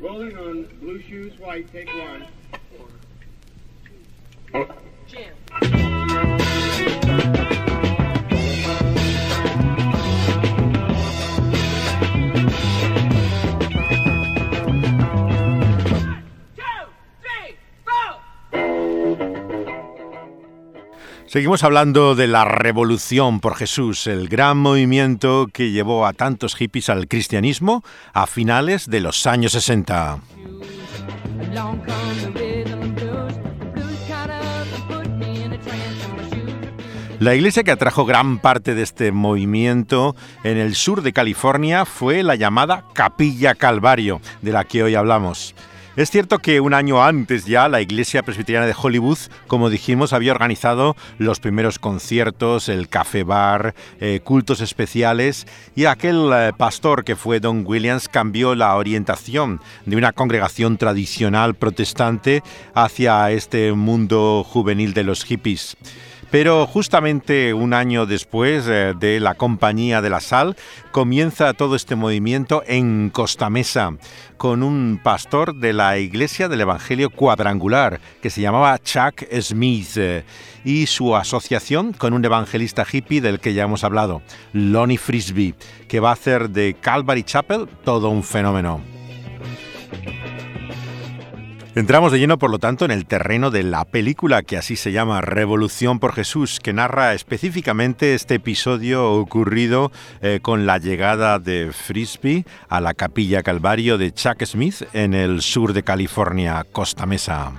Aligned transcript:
Rolling 0.00 0.36
on 0.38 0.64
blue 0.80 1.02
shoes, 1.02 1.38
white, 1.38 1.70
take 1.72 1.88
one. 1.88 2.26
Seguimos 21.30 21.62
hablando 21.62 22.16
de 22.16 22.26
la 22.26 22.44
revolución 22.44 23.38
por 23.38 23.54
Jesús, 23.54 24.08
el 24.08 24.28
gran 24.28 24.58
movimiento 24.58 25.46
que 25.52 25.70
llevó 25.70 26.04
a 26.04 26.12
tantos 26.12 26.56
hippies 26.56 26.88
al 26.88 27.06
cristianismo 27.06 27.84
a 28.12 28.26
finales 28.26 28.90
de 28.90 28.98
los 28.98 29.28
años 29.28 29.52
60. 29.52 30.18
La 37.20 37.34
iglesia 37.36 37.62
que 37.62 37.70
atrajo 37.70 38.04
gran 38.04 38.40
parte 38.40 38.74
de 38.74 38.82
este 38.82 39.12
movimiento 39.12 40.16
en 40.42 40.56
el 40.56 40.74
sur 40.74 41.00
de 41.00 41.12
California 41.12 41.84
fue 41.84 42.24
la 42.24 42.34
llamada 42.34 42.86
Capilla 42.92 43.54
Calvario, 43.54 44.20
de 44.42 44.50
la 44.50 44.64
que 44.64 44.82
hoy 44.82 44.96
hablamos. 44.96 45.54
Es 45.96 46.08
cierto 46.08 46.38
que 46.38 46.60
un 46.60 46.72
año 46.72 47.02
antes 47.02 47.46
ya 47.46 47.68
la 47.68 47.80
Iglesia 47.80 48.22
Presbiteriana 48.22 48.64
de 48.64 48.76
Hollywood, 48.80 49.18
como 49.48 49.70
dijimos, 49.70 50.12
había 50.12 50.30
organizado 50.30 50.94
los 51.18 51.40
primeros 51.40 51.80
conciertos, 51.80 52.68
el 52.68 52.88
café 52.88 53.24
bar, 53.24 53.74
eh, 54.00 54.20
cultos 54.22 54.60
especiales 54.60 55.48
y 55.74 55.86
aquel 55.86 56.30
eh, 56.32 56.52
pastor 56.56 57.02
que 57.02 57.16
fue 57.16 57.40
Don 57.40 57.64
Williams 57.66 58.08
cambió 58.08 58.54
la 58.54 58.76
orientación 58.76 59.60
de 59.84 59.96
una 59.96 60.12
congregación 60.12 60.78
tradicional 60.78 61.54
protestante 61.54 62.44
hacia 62.72 63.32
este 63.32 63.72
mundo 63.72 64.44
juvenil 64.48 64.94
de 64.94 65.02
los 65.02 65.24
hippies. 65.24 65.76
Pero 66.30 66.66
justamente 66.66 67.52
un 67.54 67.74
año 67.74 68.06
después 68.06 68.66
eh, 68.68 68.94
de 68.98 69.18
la 69.18 69.34
Compañía 69.34 70.00
de 70.00 70.10
la 70.10 70.20
Sal, 70.20 70.56
comienza 70.92 71.54
todo 71.54 71.74
este 71.74 71.96
movimiento 71.96 72.62
en 72.66 73.10
Costa 73.10 73.50
Mesa, 73.50 73.94
con 74.36 74.62
un 74.62 75.00
pastor 75.02 75.56
de 75.56 75.72
la 75.72 75.98
Iglesia 75.98 76.48
del 76.48 76.60
Evangelio 76.60 77.10
Cuadrangular, 77.10 78.00
que 78.22 78.30
se 78.30 78.40
llamaba 78.40 78.78
Chuck 78.78 79.24
Smith, 79.40 79.98
y 80.64 80.86
su 80.86 81.16
asociación 81.16 81.92
con 81.92 82.12
un 82.12 82.24
evangelista 82.24 82.86
hippie 82.90 83.20
del 83.20 83.40
que 83.40 83.54
ya 83.54 83.64
hemos 83.64 83.82
hablado, 83.82 84.22
Lonnie 84.52 84.98
Frisbee, 84.98 85.54
que 85.88 86.00
va 86.00 86.10
a 86.10 86.14
hacer 86.14 86.50
de 86.50 86.76
Calvary 86.80 87.24
Chapel 87.24 87.66
todo 87.84 88.08
un 88.08 88.22
fenómeno. 88.22 88.80
Entramos 91.76 92.10
de 92.10 92.18
lleno, 92.18 92.36
por 92.36 92.50
lo 92.50 92.58
tanto, 92.58 92.84
en 92.84 92.90
el 92.90 93.06
terreno 93.06 93.52
de 93.52 93.62
la 93.62 93.84
película 93.84 94.42
que 94.42 94.56
así 94.56 94.74
se 94.74 94.90
llama 94.90 95.20
Revolución 95.20 96.00
por 96.00 96.12
Jesús, 96.12 96.58
que 96.58 96.72
narra 96.72 97.14
específicamente 97.14 98.14
este 98.14 98.34
episodio 98.34 99.12
ocurrido 99.12 99.92
eh, 100.20 100.40
con 100.42 100.66
la 100.66 100.78
llegada 100.78 101.38
de 101.38 101.70
Frisbee 101.72 102.44
a 102.68 102.80
la 102.80 102.94
capilla 102.94 103.44
Calvario 103.44 103.98
de 103.98 104.12
Chuck 104.12 104.44
Smith 104.44 104.82
en 104.94 105.14
el 105.14 105.42
sur 105.42 105.72
de 105.72 105.84
California, 105.84 106.66
Costa 106.72 107.06
Mesa. 107.06 107.52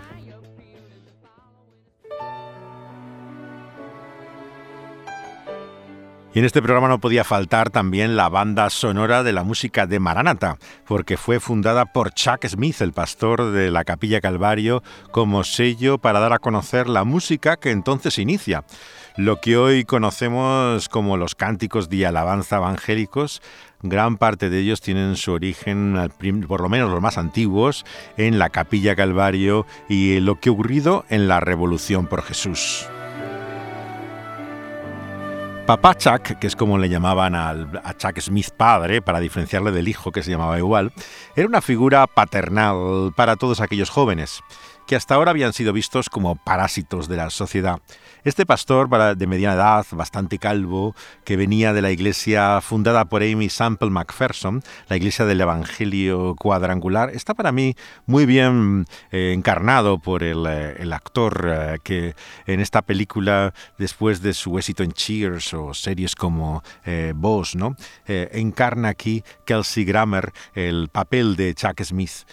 Y 6.33 6.39
en 6.39 6.45
este 6.45 6.61
programa 6.61 6.87
no 6.87 6.99
podía 6.99 7.25
faltar 7.25 7.71
también 7.71 8.15
la 8.15 8.29
banda 8.29 8.69
sonora 8.69 9.21
de 9.21 9.33
la 9.33 9.43
música 9.43 9.85
de 9.85 9.99
Maranata, 9.99 10.57
porque 10.87 11.17
fue 11.17 11.41
fundada 11.41 11.85
por 11.85 12.11
Chuck 12.13 12.45
Smith, 12.47 12.79
el 12.79 12.93
pastor 12.93 13.51
de 13.51 13.69
la 13.69 13.83
Capilla 13.83 14.21
Calvario, 14.21 14.81
como 15.11 15.43
sello 15.43 15.97
para 15.97 16.21
dar 16.21 16.31
a 16.31 16.39
conocer 16.39 16.87
la 16.87 17.03
música 17.03 17.57
que 17.57 17.71
entonces 17.71 18.17
inicia. 18.17 18.63
Lo 19.17 19.41
que 19.41 19.57
hoy 19.57 19.83
conocemos 19.83 20.87
como 20.87 21.17
los 21.17 21.35
cánticos 21.35 21.89
de 21.89 22.05
alabanza 22.05 22.57
evangélicos, 22.57 23.41
gran 23.81 24.15
parte 24.15 24.49
de 24.49 24.59
ellos 24.59 24.79
tienen 24.79 25.17
su 25.17 25.33
origen, 25.33 25.97
por 26.47 26.61
lo 26.61 26.69
menos 26.69 26.89
los 26.89 27.01
más 27.01 27.17
antiguos, 27.17 27.85
en 28.15 28.39
la 28.39 28.49
Capilla 28.49 28.95
Calvario 28.95 29.65
y 29.89 30.21
lo 30.21 30.39
que 30.39 30.49
ocurrido 30.49 31.03
en 31.09 31.27
la 31.27 31.41
Revolución 31.41 32.07
por 32.07 32.23
Jesús. 32.23 32.87
Papá 35.65 35.95
Chuck, 35.95 36.39
que 36.39 36.47
es 36.47 36.55
como 36.55 36.77
le 36.77 36.89
llamaban 36.89 37.35
a 37.35 37.93
Chuck 37.97 38.19
Smith 38.19 38.49
padre, 38.55 39.01
para 39.01 39.19
diferenciarle 39.19 39.71
del 39.71 39.87
hijo 39.87 40.11
que 40.11 40.23
se 40.23 40.31
llamaba 40.31 40.57
igual, 40.57 40.91
era 41.35 41.47
una 41.47 41.61
figura 41.61 42.05
paternal 42.07 43.13
para 43.15 43.35
todos 43.35 43.61
aquellos 43.61 43.89
jóvenes 43.89 44.41
que 44.91 44.97
hasta 44.97 45.15
ahora 45.15 45.31
habían 45.31 45.53
sido 45.53 45.71
vistos 45.71 46.09
como 46.09 46.35
parásitos 46.35 47.07
de 47.07 47.15
la 47.15 47.29
sociedad. 47.29 47.79
Este 48.25 48.45
pastor 48.45 48.89
de 49.15 49.25
mediana 49.25 49.55
edad, 49.55 49.85
bastante 49.91 50.37
calvo, 50.37 50.97
que 51.23 51.37
venía 51.37 51.71
de 51.71 51.81
la 51.81 51.91
iglesia 51.91 52.59
fundada 52.59 53.05
por 53.05 53.23
Amy 53.23 53.47
Sample 53.47 53.89
MacPherson, 53.89 54.61
la 54.89 54.97
iglesia 54.97 55.23
del 55.23 55.39
Evangelio 55.39 56.35
cuadrangular, 56.37 57.09
está 57.11 57.33
para 57.33 57.53
mí 57.53 57.73
muy 58.05 58.25
bien 58.25 58.85
eh, 59.11 59.31
encarnado 59.33 59.97
por 59.97 60.23
el, 60.23 60.45
eh, 60.45 60.91
actor 60.91 61.47
eh, 61.47 61.77
que 61.81 62.13
en 62.45 62.59
esta 62.59 62.81
película, 62.81 63.53
después 63.77 64.21
de 64.21 64.33
su 64.33 64.57
éxito 64.57 64.83
en 64.83 64.91
Cheers 64.91 65.53
o 65.53 65.73
series 65.73 66.15
como 66.15 66.63
Boss, 67.15 67.55
¿no? 67.55 67.77
encarna 68.05 68.89
aquí 68.89 69.23
Kelsey 69.45 69.85
Grammer 69.85 70.33
el 70.53 70.89
papel 70.89 71.37
de 71.37 71.55
Chuck 71.55 71.81
Smith. 71.81 72.25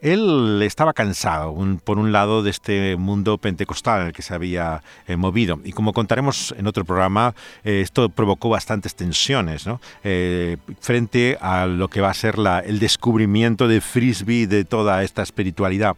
Él 0.00 0.60
estaba 0.62 0.92
cansado, 0.92 1.54
por 1.84 1.98
un 1.98 2.12
lado, 2.12 2.42
de 2.42 2.50
este 2.50 2.96
mundo 2.96 3.38
pentecostal 3.38 4.02
en 4.02 4.06
el 4.08 4.12
que 4.12 4.22
se 4.22 4.34
había 4.34 4.82
eh, 5.06 5.16
movido. 5.16 5.60
Y 5.64 5.72
como 5.72 5.92
contaremos 5.92 6.54
en 6.56 6.66
otro 6.66 6.84
programa, 6.84 7.34
eh, 7.64 7.80
esto 7.82 8.08
provocó 8.08 8.48
bastantes 8.48 8.94
tensiones 8.94 9.64
eh, 10.04 10.56
frente 10.80 11.36
a 11.40 11.66
lo 11.66 11.88
que 11.88 12.00
va 12.00 12.10
a 12.10 12.14
ser 12.14 12.36
el 12.64 12.78
descubrimiento 12.78 13.66
de 13.66 13.80
Frisbee 13.80 14.46
de 14.46 14.64
toda 14.64 15.02
esta 15.02 15.22
espiritualidad. 15.22 15.96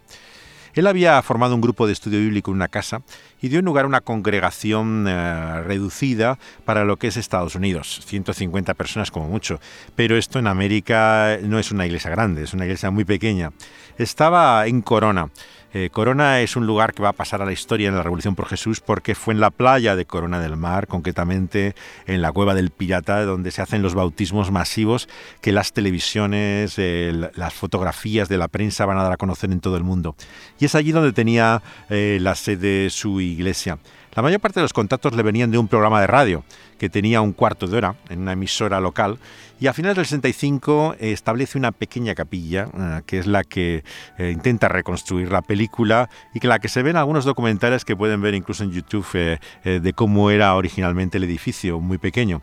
Él 0.75 0.87
había 0.87 1.21
formado 1.23 1.55
un 1.55 1.61
grupo 1.61 1.87
de 1.87 1.93
estudio 1.93 2.19
bíblico 2.21 2.51
en 2.51 2.57
una 2.57 2.69
casa 2.69 3.03
y 3.41 3.49
dio 3.49 3.63
lugar 3.63 3.85
a 3.85 3.89
una 3.89 4.01
congregación 4.01 5.07
eh, 5.09 5.63
reducida 5.63 6.39
para 6.65 6.85
lo 6.85 6.97
que 6.97 7.09
es 7.09 7.17
Estados 7.17 7.55
Unidos, 7.55 8.01
150 8.05 8.75
personas 8.75 9.11
como 9.11 9.29
mucho. 9.29 9.61
Pero 9.97 10.17
esto 10.17 10.39
en 10.39 10.47
América 10.47 11.39
no 11.43 11.59
es 11.59 11.71
una 11.71 11.87
iglesia 11.87 12.11
grande, 12.11 12.43
es 12.43 12.55
una 12.55 12.65
iglesia 12.65 12.91
muy 12.91 13.05
pequeña. 13.05 13.53
Estaba 13.99 14.67
en 14.67 14.83
Corona. 14.83 15.31
Eh, 15.73 15.91
Corona 15.91 16.41
es 16.41 16.57
un 16.57 16.67
lugar 16.67 16.95
que 16.95 17.03
va 17.03 17.11
a 17.11 17.13
pasar 17.13 17.43
a 17.43 17.45
la 17.45 17.53
historia 17.53 17.89
en 17.89 17.95
la 17.95 18.03
Revolución 18.03 18.35
por 18.35 18.47
Jesús 18.47 18.81
porque 18.81 19.15
fue 19.15 19.35
en 19.35 19.41
la 19.41 19.51
playa 19.51 19.95
de 19.95 20.05
Corona 20.05 20.41
del 20.41 20.57
Mar, 20.57 20.89
concretamente 20.89 21.75
en 22.07 22.23
la 22.23 22.33
cueva 22.33 22.55
del 22.55 22.71
Pirata, 22.71 23.25
donde 23.25 23.53
se 23.53 23.63
hacen 23.63 23.83
los 23.83 23.95
bautismos 23.95 24.51
masivos 24.51 25.09
que 25.41 25.53
las 25.53 25.73
televisiones, 25.73 26.75
eh, 26.79 27.13
las 27.35 27.55
fotografías 27.55 28.29
de 28.29 28.39
la 28.39 28.49
prensa 28.49 28.85
van 28.85 28.99
a 28.99 29.05
dar 29.05 29.13
a 29.13 29.17
conocer 29.17 29.53
en 29.53 29.61
todo 29.61 29.77
el 29.77 29.85
mundo. 29.85 30.17
Y 30.59 30.65
es 30.65 30.75
allí 30.75 30.91
donde 30.91 31.13
tenía 31.13 31.63
eh, 31.89 32.19
la 32.21 32.35
sede 32.35 32.91
su 32.91 33.21
iglesia. 33.21 33.79
La 34.13 34.23
mayor 34.23 34.41
parte 34.41 34.59
de 34.59 34.63
los 34.63 34.73
contactos 34.73 35.15
le 35.15 35.23
venían 35.23 35.53
de 35.53 35.59
un 35.59 35.69
programa 35.69 36.01
de 36.01 36.09
radio 36.09 36.45
que 36.79 36.89
tenía 36.89 37.21
un 37.21 37.33
cuarto 37.33 37.69
de 37.69 37.77
hora 37.77 37.95
en 38.09 38.21
una 38.21 38.33
emisora 38.33 38.81
local 38.81 39.19
y 39.61 39.69
a 39.69 39.73
finales 39.73 39.97
del 39.97 40.07
65 40.07 40.97
establece 40.99 41.57
una 41.57 41.71
pequeña 41.71 42.17
capilla 42.17 42.69
eh, 42.77 43.03
que 43.07 43.21
es 43.21 43.29
la 43.29 43.45
que 43.45 43.85
eh, 44.19 44.31
intenta 44.31 44.69
reconstruir 44.69 45.31
la 45.31 45.43
película 45.43 46.11
y 46.35 46.41
que 46.41 46.49
la 46.49 46.59
que 46.59 46.69
se 46.69 46.83
ven 46.83 46.97
algunos 46.97 47.25
documentales 47.25 47.85
que 47.85 47.95
pueden 47.95 48.21
ver 48.21 48.35
incluso 48.35 48.65
en 48.65 48.73
YouTube 48.73 49.07
eh, 49.15 49.39
de 49.63 49.93
cómo 49.93 50.31
era 50.31 50.57
originalmente 50.57 51.19
el 51.19 51.25
edificio, 51.25 51.79
muy 51.79 51.99
pequeño 51.99 52.43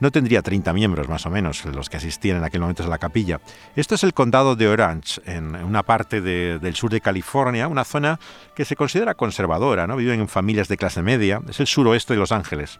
no 0.00 0.10
tendría 0.10 0.42
30 0.42 0.72
miembros 0.72 1.08
más 1.08 1.26
o 1.26 1.30
menos 1.30 1.64
los 1.64 1.88
que 1.88 1.96
asistían 1.96 2.38
en 2.38 2.44
aquel 2.44 2.60
momento 2.60 2.84
a 2.84 2.88
la 2.88 2.98
capilla. 2.98 3.40
Esto 3.74 3.94
es 3.94 4.04
el 4.04 4.14
condado 4.14 4.56
de 4.56 4.68
Orange, 4.68 5.20
en 5.24 5.54
una 5.56 5.82
parte 5.82 6.20
del 6.20 6.74
sur 6.74 6.90
de 6.90 7.00
California, 7.00 7.68
una 7.68 7.84
zona 7.84 8.18
que 8.54 8.64
se 8.64 8.76
considera 8.76 9.14
conservadora, 9.14 9.86
¿no? 9.86 9.96
viven 9.96 10.20
en 10.20 10.28
familias 10.28 10.68
de 10.68 10.76
clase 10.76 11.02
media, 11.02 11.40
es 11.48 11.60
el 11.60 11.66
suroeste 11.66 12.14
de 12.14 12.20
Los 12.20 12.32
Ángeles. 12.32 12.78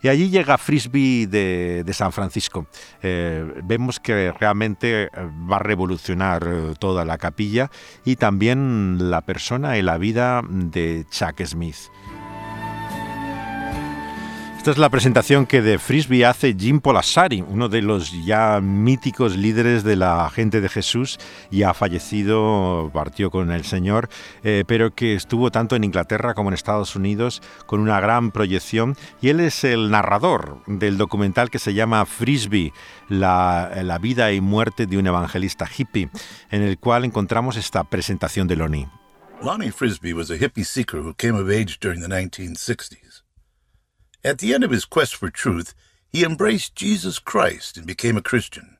Y 0.00 0.08
allí 0.08 0.30
llega 0.30 0.58
Frisbee 0.58 1.26
de, 1.26 1.92
San 1.92 2.12
Francisco. 2.12 2.66
Eh, 3.02 3.44
vemos 3.64 3.98
que 3.98 4.32
realmente 4.32 5.04
eh, 5.04 5.10
va 5.50 5.56
a 5.56 5.60
revolucionar 5.60 6.46
eh, 6.46 6.74
toda 6.78 7.04
la 7.04 7.18
capilla 7.18 7.70
y 8.04 8.16
también 8.16 9.10
la 9.10 9.22
persona 9.22 9.76
y 9.76 9.82
la 9.82 9.98
vida 9.98 10.42
de 10.48 11.04
Chuck 11.10 11.42
Smith. 11.44 11.76
Esta 14.58 14.72
es 14.72 14.78
la 14.78 14.90
presentación 14.90 15.46
que 15.46 15.62
de 15.62 15.78
Frisbee 15.78 16.24
hace 16.24 16.52
Jim 16.52 16.80
Polasari, 16.80 17.42
uno 17.46 17.68
de 17.68 17.80
los 17.80 18.12
ya 18.26 18.60
míticos 18.60 19.36
líderes 19.36 19.84
de 19.84 19.94
la 19.94 20.28
gente 20.30 20.60
de 20.60 20.68
Jesús, 20.68 21.18
ya 21.52 21.72
fallecido, 21.74 22.90
partió 22.92 23.30
con 23.30 23.52
el 23.52 23.64
Señor, 23.64 24.10
eh, 24.42 24.64
pero 24.66 24.92
que 24.94 25.14
estuvo 25.14 25.52
tanto 25.52 25.76
en 25.76 25.84
Inglaterra 25.84 26.34
como 26.34 26.50
en 26.50 26.54
Estados 26.54 26.96
Unidos 26.96 27.40
con 27.66 27.78
una 27.78 28.00
gran 28.00 28.32
proyección. 28.32 28.96
Y 29.22 29.28
él 29.28 29.38
es 29.38 29.62
el 29.62 29.90
narrador 29.90 30.60
del 30.66 30.98
documental 30.98 31.50
que 31.50 31.60
se 31.60 31.72
llama 31.72 32.04
Frisbee, 32.04 32.72
la, 33.08 33.70
la 33.84 33.98
vida 33.98 34.32
y 34.32 34.40
muerte 34.40 34.86
de 34.86 34.98
un 34.98 35.06
evangelista 35.06 35.66
hippie, 35.66 36.10
en 36.50 36.62
el 36.62 36.78
cual 36.78 37.04
encontramos 37.04 37.56
esta 37.56 37.84
presentación 37.84 38.48
de 38.48 38.56
Lonnie. 38.56 38.88
Lonnie 39.40 39.70
Frisbee 39.70 40.12
was 40.12 40.32
a 40.32 40.36
hippie 40.36 40.64
seeker 40.64 40.98
who 40.98 41.14
came 41.14 41.36
of 41.36 41.48
age 41.48 41.78
during 41.78 42.00
the 42.00 42.08
1960s. 42.08 43.07
At 44.24 44.38
the 44.38 44.52
end 44.52 44.64
of 44.64 44.72
his 44.72 44.84
quest 44.84 45.14
for 45.14 45.30
truth, 45.30 45.74
he 46.12 46.24
embraced 46.24 46.74
Jesus 46.74 47.20
Christ 47.20 47.76
and 47.76 47.86
became 47.86 48.16
a 48.16 48.22
Christian. 48.22 48.78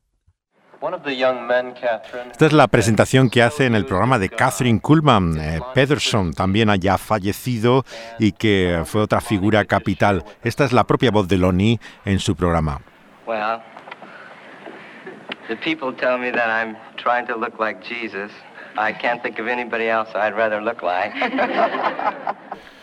Esta 2.31 2.47
es 2.47 2.53
la 2.53 2.69
presentación 2.69 3.31
que 3.31 3.43
hace 3.43 3.67
en 3.67 3.75
el 3.75 3.85
programa 3.85 4.19
de 4.19 4.29
Catherine 4.29 4.81
Kuhlman. 4.81 5.37
Eh, 5.37 5.61
Pederson 5.75 6.33
también 6.33 6.71
haya 6.71 6.99
fallecido 6.99 7.85
y 8.21 8.31
que 8.33 8.83
fue 8.85 9.03
otra 9.03 9.21
figura 9.21 9.65
capital. 9.65 10.25
Esta 10.45 10.65
es 10.65 10.73
la 10.73 10.85
propia 10.85 11.11
voz 11.11 11.27
de 11.27 11.39
Lonnie 11.39 11.81
en 12.05 12.21
su 12.21 12.37
programa. 12.37 12.81
Well, 13.27 13.61
the 15.49 15.57
people 15.57 15.93
tell 15.93 16.17
me 16.17 16.31
that 16.31 16.49
I'm 16.49 16.77
trying 16.97 17.27
to 17.27 17.37
look 17.37 17.59
like 17.59 17.83
Jesus. 17.83 18.31
I 18.77 18.93
can't 18.93 19.21
think 19.23 19.41
of 19.41 19.49
anybody 19.49 19.89
else 19.89 20.11
I'd 20.15 20.37
rather 20.37 20.61
look 20.61 20.83
like. 20.83 21.13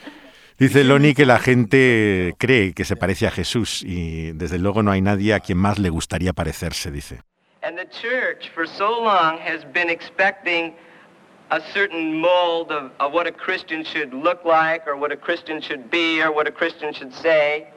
Dice 0.57 0.85
Loni 0.85 1.13
que 1.13 1.25
la 1.25 1.37
gente 1.37 2.33
cree 2.37 2.73
que 2.73 2.85
se 2.85 2.95
parece 2.95 3.27
a 3.27 3.31
Jesús 3.31 3.83
y 3.83 4.31
desde 4.31 4.57
luego 4.57 4.83
no 4.83 4.91
hay 4.91 5.01
nadie 5.01 5.33
a 5.33 5.41
quien 5.41 5.57
más 5.57 5.79
le 5.79 5.89
gustaría 5.89 6.31
parecerse, 6.31 6.91
dice. 6.91 7.19
And 7.61 7.77
the 7.77 7.85
church 7.85 8.49
for 8.53 8.65
so 8.67 9.01
long 9.03 9.37
has 9.39 9.65
been 9.73 9.89
expecting 9.89 10.73
a 11.49 11.59
certain 11.73 12.21
mold 12.21 12.71
of, 12.71 12.91
of 12.99 13.11
what 13.11 13.27
a 13.27 13.31
Christian 13.31 13.83
should 13.83 14.13
look 14.13 14.45
like 14.45 14.87
or 14.87 14.95
what 14.95 15.11
a 15.11 15.17
Christian 15.17 15.59
should 15.61 15.89
be 15.89 16.21
or 16.21 16.31
what 16.31 16.47
a 16.47 16.51
Christian 16.51 16.93
should 16.93 17.13
say. 17.13 17.67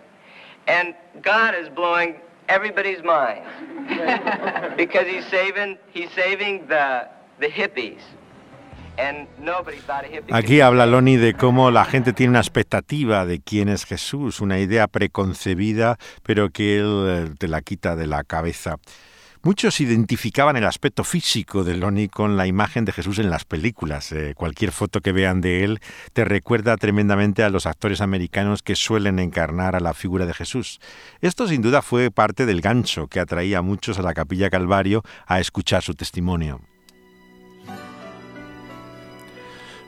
And 0.69 0.95
God 1.23 1.55
is 1.55 1.69
blowing 1.71 2.17
everybody's 2.49 3.03
mind 3.03 3.43
because 4.77 5.07
he's 5.07 5.27
saving, 5.27 5.79
he's 5.91 6.11
saving 6.13 6.67
the, 6.69 7.09
the 7.41 7.49
hippies. 7.49 8.03
Aquí 10.33 10.61
habla 10.61 10.87
Loni 10.87 11.17
de 11.17 11.35
cómo 11.35 11.71
la 11.71 11.85
gente 11.85 12.13
tiene 12.13 12.31
una 12.31 12.41
expectativa 12.41 13.25
de 13.27 13.41
quién 13.41 13.69
es 13.69 13.85
Jesús, 13.85 14.41
una 14.41 14.59
idea 14.59 14.89
preconcebida, 14.89 15.99
pero 16.23 16.51
que 16.51 16.79
él 16.79 17.05
eh, 17.07 17.35
te 17.39 17.49
la 17.49 17.61
quita 17.61 17.95
de 17.95 18.07
la 18.07 18.25
cabeza. 18.25 18.77
Muchos 19.43 19.81
identificaban 19.81 20.57
el 20.57 20.67
aspecto 20.67 21.05
físico 21.05 21.63
de 21.63 21.77
Loni 21.77 22.09
con 22.09 22.37
la 22.37 22.49
imagen 22.49 22.85
de 22.85 22.93
Jesús 22.93 23.21
en 23.21 23.31
las 23.31 23.45
películas. 23.45 24.11
Eh, 24.11 24.35
cualquier 24.37 24.73
foto 24.73 25.01
que 25.01 25.13
vean 25.13 25.41
de 25.41 25.63
él 25.63 25.79
te 26.13 26.25
recuerda 26.25 26.77
tremendamente 26.77 27.45
a 27.45 27.51
los 27.51 27.67
actores 27.67 28.01
americanos 28.01 28.63
que 28.63 28.75
suelen 28.75 29.21
encarnar 29.21 29.77
a 29.77 29.81
la 29.81 29.95
figura 29.95 30.27
de 30.27 30.35
Jesús. 30.35 30.81
Esto 31.21 31.47
sin 31.47 31.63
duda 31.63 31.83
fue 31.83 32.11
parte 32.11 32.47
del 32.47 32.61
gancho 32.61 33.07
que 33.07 33.21
atraía 33.21 33.59
a 33.59 33.63
muchos 33.63 33.99
a 34.01 34.03
la 34.03 34.13
capilla 34.13 34.51
Calvario 34.51 35.05
a 35.27 35.39
escuchar 35.39 35.83
su 35.85 35.95
testimonio. 35.95 36.61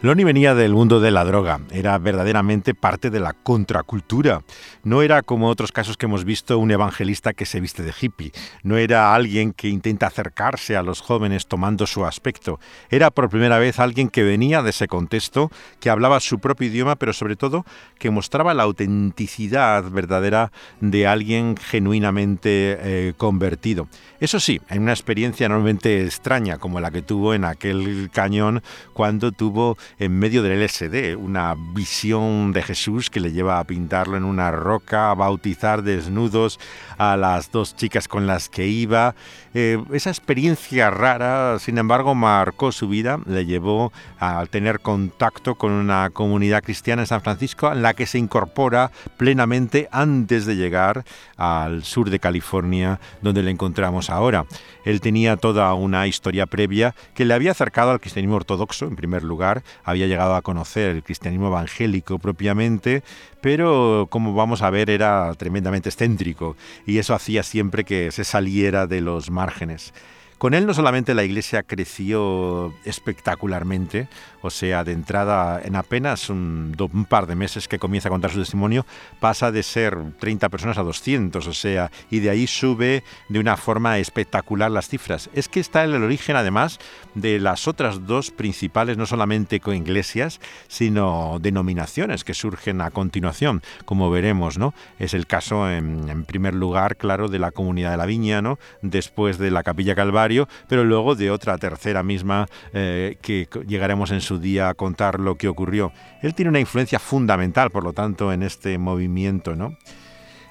Lonnie 0.02 0.24
venía 0.24 0.54
del 0.54 0.72
mundo 0.72 0.98
de 0.98 1.10
la 1.10 1.26
droga, 1.26 1.60
era 1.70 1.98
verdaderamente 1.98 2.74
parte 2.74 3.10
de 3.10 3.20
la 3.20 3.34
contracultura. 3.34 4.40
No 4.82 5.02
era 5.02 5.20
como 5.20 5.48
otros 5.48 5.72
casos 5.72 5.98
que 5.98 6.06
hemos 6.06 6.24
visto 6.24 6.58
un 6.58 6.70
evangelista 6.70 7.34
que 7.34 7.44
se 7.44 7.60
viste 7.60 7.82
de 7.82 7.92
hippie, 8.00 8.32
no 8.62 8.78
era 8.78 9.14
alguien 9.14 9.52
que 9.52 9.68
intenta 9.68 10.06
acercarse 10.06 10.74
a 10.74 10.82
los 10.82 11.02
jóvenes 11.02 11.48
tomando 11.48 11.86
su 11.86 12.06
aspecto, 12.06 12.58
era 12.88 13.10
por 13.10 13.28
primera 13.28 13.58
vez 13.58 13.78
alguien 13.78 14.08
que 14.08 14.22
venía 14.22 14.62
de 14.62 14.70
ese 14.70 14.88
contexto, 14.88 15.50
que 15.80 15.90
hablaba 15.90 16.18
su 16.20 16.38
propio 16.38 16.68
idioma, 16.68 16.96
pero 16.96 17.12
sobre 17.12 17.36
todo 17.36 17.66
que 17.98 18.08
mostraba 18.08 18.54
la 18.54 18.62
autenticidad 18.62 19.84
verdadera 19.90 20.50
de 20.80 21.06
alguien 21.06 21.58
genuinamente 21.58 22.78
eh, 22.80 23.12
convertido. 23.18 23.86
Eso 24.18 24.40
sí, 24.40 24.62
en 24.70 24.82
una 24.82 24.92
experiencia 24.92 25.44
enormemente 25.44 26.04
extraña 26.06 26.56
como 26.56 26.80
la 26.80 26.90
que 26.90 27.02
tuvo 27.02 27.34
en 27.34 27.44
aquel 27.44 28.08
cañón 28.10 28.62
cuando 28.94 29.32
tuvo 29.32 29.76
en 29.98 30.18
medio 30.18 30.42
del 30.42 30.64
LSD, 30.64 31.16
una 31.16 31.56
visión 31.74 32.52
de 32.52 32.62
Jesús 32.62 33.10
que 33.10 33.20
le 33.20 33.32
lleva 33.32 33.58
a 33.58 33.64
pintarlo 33.64 34.16
en 34.16 34.24
una 34.24 34.50
roca, 34.50 35.10
a 35.10 35.14
bautizar 35.14 35.82
desnudos 35.82 36.58
a 36.98 37.16
las 37.16 37.50
dos 37.50 37.76
chicas 37.76 38.08
con 38.08 38.26
las 38.26 38.48
que 38.48 38.66
iba. 38.66 39.14
Eh, 39.52 39.82
esa 39.92 40.10
experiencia 40.10 40.90
rara, 40.90 41.58
sin 41.58 41.78
embargo, 41.78 42.14
marcó 42.14 42.70
su 42.70 42.88
vida, 42.88 43.18
le 43.26 43.46
llevó 43.46 43.92
a 44.20 44.46
tener 44.46 44.80
contacto 44.80 45.56
con 45.56 45.72
una 45.72 46.10
comunidad 46.10 46.62
cristiana 46.62 47.02
en 47.02 47.06
San 47.06 47.20
Francisco 47.20 47.72
en 47.72 47.82
la 47.82 47.94
que 47.94 48.06
se 48.06 48.18
incorpora 48.18 48.92
plenamente 49.16 49.88
antes 49.90 50.46
de 50.46 50.54
llegar 50.54 51.04
al 51.36 51.82
sur 51.82 52.10
de 52.10 52.20
California, 52.20 53.00
donde 53.22 53.42
le 53.42 53.50
encontramos 53.50 54.08
ahora. 54.08 54.46
Él 54.84 55.00
tenía 55.00 55.36
toda 55.36 55.74
una 55.74 56.06
historia 56.06 56.46
previa 56.46 56.94
que 57.14 57.24
le 57.24 57.34
había 57.34 57.50
acercado 57.50 57.90
al 57.90 58.00
cristianismo 58.00 58.36
ortodoxo, 58.36 58.86
en 58.86 58.96
primer 58.96 59.24
lugar, 59.24 59.62
había 59.84 60.06
llegado 60.06 60.36
a 60.36 60.42
conocer 60.42 60.90
el 60.94 61.02
cristianismo 61.02 61.48
evangélico 61.48 62.18
propiamente, 62.18 63.02
pero 63.40 64.08
como 64.10 64.34
vamos 64.34 64.62
a 64.62 64.70
ver 64.70 64.90
era 64.90 65.32
tremendamente 65.34 65.88
excéntrico 65.88 66.56
y 66.86 66.98
eso 66.98 67.14
hacía 67.14 67.42
siempre 67.42 67.84
que 67.84 68.10
se 68.12 68.24
saliera 68.24 68.86
de 68.86 69.00
los 69.00 69.30
márgenes. 69.30 69.92
Con 70.40 70.54
él 70.54 70.64
no 70.64 70.72
solamente 70.72 71.12
la 71.12 71.22
iglesia 71.22 71.64
creció 71.64 72.72
espectacularmente, 72.86 74.08
o 74.40 74.48
sea, 74.48 74.84
de 74.84 74.92
entrada 74.92 75.60
en 75.62 75.76
apenas 75.76 76.30
un, 76.30 76.74
par 77.10 77.26
de 77.26 77.34
meses 77.34 77.68
que 77.68 77.78
comienza 77.78 78.08
a 78.08 78.10
contar 78.10 78.30
su 78.30 78.38
testimonio, 78.38 78.86
pasa 79.20 79.52
de 79.52 79.62
ser 79.62 79.98
30 80.18 80.48
personas 80.48 80.78
a 80.78 80.82
200, 80.82 81.46
o 81.46 81.52
sea, 81.52 81.90
y 82.10 82.20
de 82.20 82.30
ahí 82.30 82.46
sube 82.46 83.04
de 83.28 83.38
una 83.38 83.58
forma 83.58 83.98
espectacular 83.98 84.70
las 84.70 84.88
cifras. 84.88 85.28
Es 85.34 85.50
que 85.50 85.60
está 85.60 85.84
en 85.84 85.92
el 85.92 86.02
origen 86.02 86.36
además 86.36 86.78
de 87.14 87.38
las 87.38 87.68
otras 87.68 88.06
dos 88.06 88.30
principales, 88.30 88.96
no 88.96 89.04
solamente 89.04 89.60
coiglesias, 89.60 90.40
sino 90.68 91.36
denominaciones 91.38 92.24
que 92.24 92.32
surgen 92.32 92.80
a 92.80 92.90
continuación, 92.90 93.60
como 93.84 94.10
veremos, 94.10 94.56
¿no? 94.56 94.72
Es 94.98 95.12
el 95.12 95.26
caso, 95.26 95.70
en, 95.70 96.08
en 96.08 96.24
primer 96.24 96.54
lugar, 96.54 96.96
claro, 96.96 97.28
de 97.28 97.38
la 97.38 97.50
comunidad 97.50 97.90
de 97.90 97.98
la 97.98 98.06
Viña, 98.06 98.40
¿no? 98.40 98.58
Después 98.80 99.36
de 99.36 99.50
la 99.50 99.62
Capilla 99.62 99.94
Calvario, 99.94 100.29
pero 100.68 100.84
luego 100.84 101.14
de 101.14 101.30
otra 101.30 101.58
tercera 101.58 102.02
misma 102.02 102.46
eh, 102.72 103.16
que 103.20 103.48
llegaremos 103.66 104.10
en 104.10 104.20
su 104.20 104.38
día 104.38 104.68
a 104.68 104.74
contar 104.74 105.20
lo 105.20 105.36
que 105.36 105.48
ocurrió. 105.48 105.92
Él 106.22 106.34
tiene 106.34 106.50
una 106.50 106.60
influencia 106.60 106.98
fundamental, 106.98 107.70
por 107.70 107.84
lo 107.84 107.92
tanto, 107.92 108.32
en 108.32 108.42
este 108.42 108.78
movimiento. 108.78 109.56
¿no? 109.56 109.76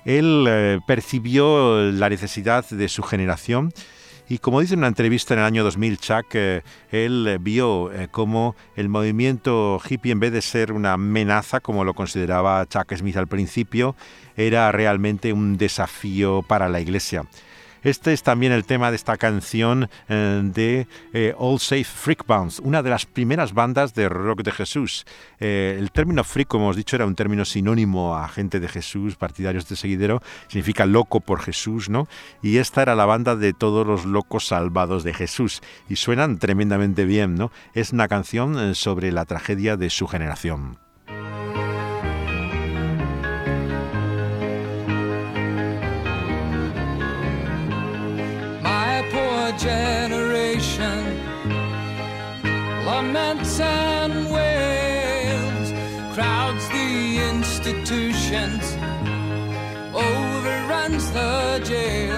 Él 0.06 0.46
eh, 0.48 0.80
percibió 0.86 1.92
la 1.92 2.10
necesidad 2.10 2.68
de 2.70 2.90
su 2.90 3.04
generación 3.04 3.72
y 4.32 4.38
como 4.38 4.62
dice 4.62 4.76
en 4.76 4.82
una 4.82 4.88
entrevista 4.88 5.34
en 5.34 5.40
el 5.40 5.46
año 5.48 5.64
2000, 5.64 5.98
Chuck, 5.98 6.36
eh, 6.36 6.62
él 6.92 7.40
vio 7.42 7.90
cómo 8.12 8.56
el 8.76 8.88
movimiento 8.88 9.82
hippie, 9.84 10.12
en 10.12 10.20
vez 10.20 10.32
de 10.32 10.44
ser 10.44 10.72
una 10.72 10.94
amenaza, 10.94 11.62
como 11.62 11.84
lo 11.84 11.96
consideraba 11.96 12.64
Chuck 12.68 12.94
Smith 12.96 13.18
al 13.18 13.26
principio, 13.26 13.96
era 14.38 14.72
realmente 14.72 15.34
un 15.34 15.58
desafío 15.58 16.44
para 16.44 16.70
la 16.70 16.80
iglesia. 16.80 17.26
Este 17.84 18.12
es 18.12 18.24
también 18.24 18.52
el 18.52 18.66
tema 18.66 18.90
de 18.90 18.98
esta 18.98 19.16
canción 19.16 19.90
eh, 20.10 20.42
de 20.44 20.88
eh, 21.14 21.34
All 21.38 21.60
Safe 21.60 21.86
Freak 21.86 22.28
Bands, 22.28 22.60
una 22.60 22.84
de 22.84 22.90
las 22.90 23.06
primeras 23.06 23.54
bandas 23.54 23.94
de 23.94 24.10
rock 24.10 24.44
de 24.44 24.52
Jesús. 24.52 25.06
Eh, 25.40 25.78
el 25.80 25.92
término 25.92 26.26
freak, 26.26 26.50
como 26.50 26.66
hemos 26.66 26.76
dicho, 26.76 26.98
era 26.98 27.06
un 27.06 27.16
término 27.16 27.46
sinónimo 27.46 28.18
a 28.18 28.28
gente 28.28 28.60
de 28.60 28.68
Jesús, 28.68 29.16
partidarios 29.16 29.70
de 29.70 29.78
seguidero, 29.78 30.22
significa 30.48 30.86
loco 30.86 31.22
por 31.22 31.40
Jesús, 31.40 31.90
¿no? 31.90 32.08
Y 32.42 32.58
esta 32.58 32.82
era 32.82 32.96
la 32.96 33.06
banda 33.06 33.38
de 33.38 33.54
todos 33.54 33.88
los 33.88 34.06
locos 34.06 34.48
salvados 34.48 35.06
de 35.06 35.14
Jesús 35.14 35.62
y 35.88 35.96
suenan 35.96 36.38
tremendamente 36.38 37.06
bien, 37.06 37.36
¿no? 37.36 37.52
Es 37.74 37.94
una 37.94 38.10
canción 38.10 38.76
sobre 38.76 39.14
la 39.14 39.24
tragedia 39.24 39.78
de 39.78 39.90
su 39.90 40.06
generación. 40.08 40.89
Generation 49.60 51.04
laments 52.86 53.60
and 53.60 54.32
wails, 54.32 55.74
crowds 56.16 56.66
the 56.70 57.20
institutions, 57.30 58.78
overruns 59.94 61.12
the 61.12 61.62
jails. 61.66 62.09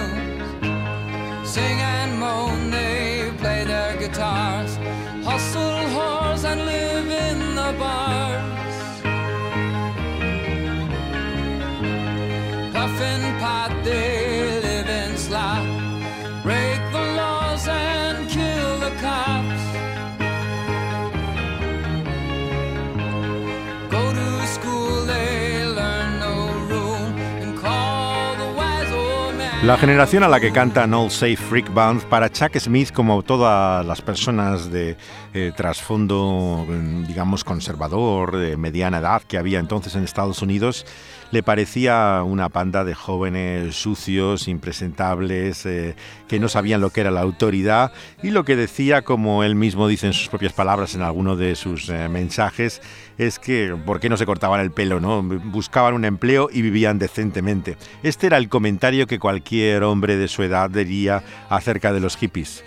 La 29.62 29.78
generación 29.78 30.24
a 30.24 30.28
la 30.28 30.40
que 30.40 30.50
canta 30.50 30.88
No 30.88 31.08
Safe 31.08 31.36
Freak 31.36 31.72
Band, 31.72 32.02
para 32.06 32.28
Chuck 32.28 32.58
Smith, 32.58 32.90
como 32.90 33.22
todas 33.22 33.86
las 33.86 34.02
personas 34.02 34.72
de 34.72 34.96
eh, 35.34 35.52
trasfondo, 35.56 36.66
mm, 36.68 37.06
digamos, 37.06 37.42
conservador, 37.42 38.36
de 38.36 38.56
mediana 38.58 38.98
edad 38.98 39.22
que 39.22 39.38
había 39.38 39.58
entonces 39.58 39.94
en 39.94 40.04
Estados 40.04 40.42
Unidos, 40.42 40.84
le 41.30 41.42
parecía 41.42 42.22
una 42.22 42.50
panda 42.50 42.84
de 42.84 42.94
jóvenes 42.94 43.74
sucios, 43.74 44.46
impresentables, 44.46 45.64
eh, 45.64 45.96
que 46.28 46.38
no 46.38 46.48
sabían 46.48 46.82
lo 46.82 46.90
que 46.90 47.00
era 47.00 47.10
la 47.10 47.22
autoridad 47.22 47.92
y 48.22 48.30
lo 48.30 48.44
que 48.44 48.56
decía, 48.56 49.00
como 49.00 49.42
él 49.42 49.54
mismo 49.54 49.88
dice 49.88 50.06
en 50.06 50.12
sus 50.12 50.28
propias 50.28 50.52
palabras 50.52 50.94
en 50.94 51.00
alguno 51.00 51.34
de 51.34 51.54
sus 51.54 51.88
eh, 51.88 52.10
mensajes, 52.10 52.82
es 53.16 53.38
que 53.38 53.74
por 53.86 54.00
qué 54.00 54.10
no 54.10 54.18
se 54.18 54.26
cortaban 54.26 54.60
el 54.60 54.70
pelo, 54.70 55.00
¿no? 55.00 55.22
Buscaban 55.22 55.94
un 55.94 56.04
empleo 56.04 56.50
y 56.52 56.60
vivían 56.60 56.98
decentemente. 56.98 57.78
Este 58.02 58.26
era 58.26 58.36
el 58.36 58.50
comentario 58.50 59.06
que 59.06 59.18
cualquier 59.18 59.82
hombre 59.84 60.16
de 60.16 60.28
su 60.28 60.42
edad 60.42 60.68
diría 60.68 61.22
acerca 61.48 61.92
de 61.94 62.00
los 62.00 62.18
hippies. 62.18 62.62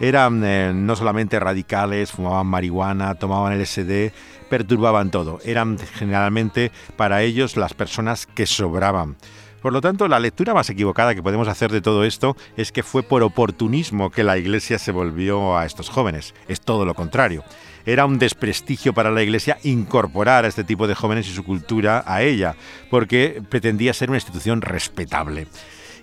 Eran 0.00 0.42
eh, 0.44 0.72
no 0.74 0.96
solamente 0.96 1.38
radicales, 1.38 2.12
fumaban 2.12 2.46
marihuana, 2.46 3.14
tomaban 3.16 3.60
LSD, 3.60 4.12
perturbaban 4.48 5.10
todo. 5.10 5.38
Eran 5.44 5.78
generalmente 5.78 6.72
para 6.96 7.22
ellos 7.22 7.56
las 7.56 7.74
personas 7.74 8.26
que 8.26 8.46
sobraban. 8.46 9.16
Por 9.60 9.74
lo 9.74 9.82
tanto, 9.82 10.08
la 10.08 10.18
lectura 10.18 10.54
más 10.54 10.70
equivocada 10.70 11.14
que 11.14 11.22
podemos 11.22 11.46
hacer 11.46 11.70
de 11.70 11.82
todo 11.82 12.04
esto 12.04 12.34
es 12.56 12.72
que 12.72 12.82
fue 12.82 13.02
por 13.02 13.22
oportunismo 13.22 14.10
que 14.10 14.24
la 14.24 14.38
Iglesia 14.38 14.78
se 14.78 14.90
volvió 14.90 15.58
a 15.58 15.66
estos 15.66 15.90
jóvenes. 15.90 16.34
Es 16.48 16.62
todo 16.62 16.86
lo 16.86 16.94
contrario. 16.94 17.44
Era 17.84 18.06
un 18.06 18.18
desprestigio 18.18 18.94
para 18.94 19.10
la 19.10 19.22
Iglesia 19.22 19.58
incorporar 19.62 20.46
a 20.46 20.48
este 20.48 20.64
tipo 20.64 20.86
de 20.86 20.94
jóvenes 20.94 21.28
y 21.28 21.32
su 21.32 21.44
cultura 21.44 22.02
a 22.06 22.22
ella, 22.22 22.56
porque 22.88 23.42
pretendía 23.50 23.92
ser 23.92 24.08
una 24.08 24.16
institución 24.16 24.62
respetable. 24.62 25.46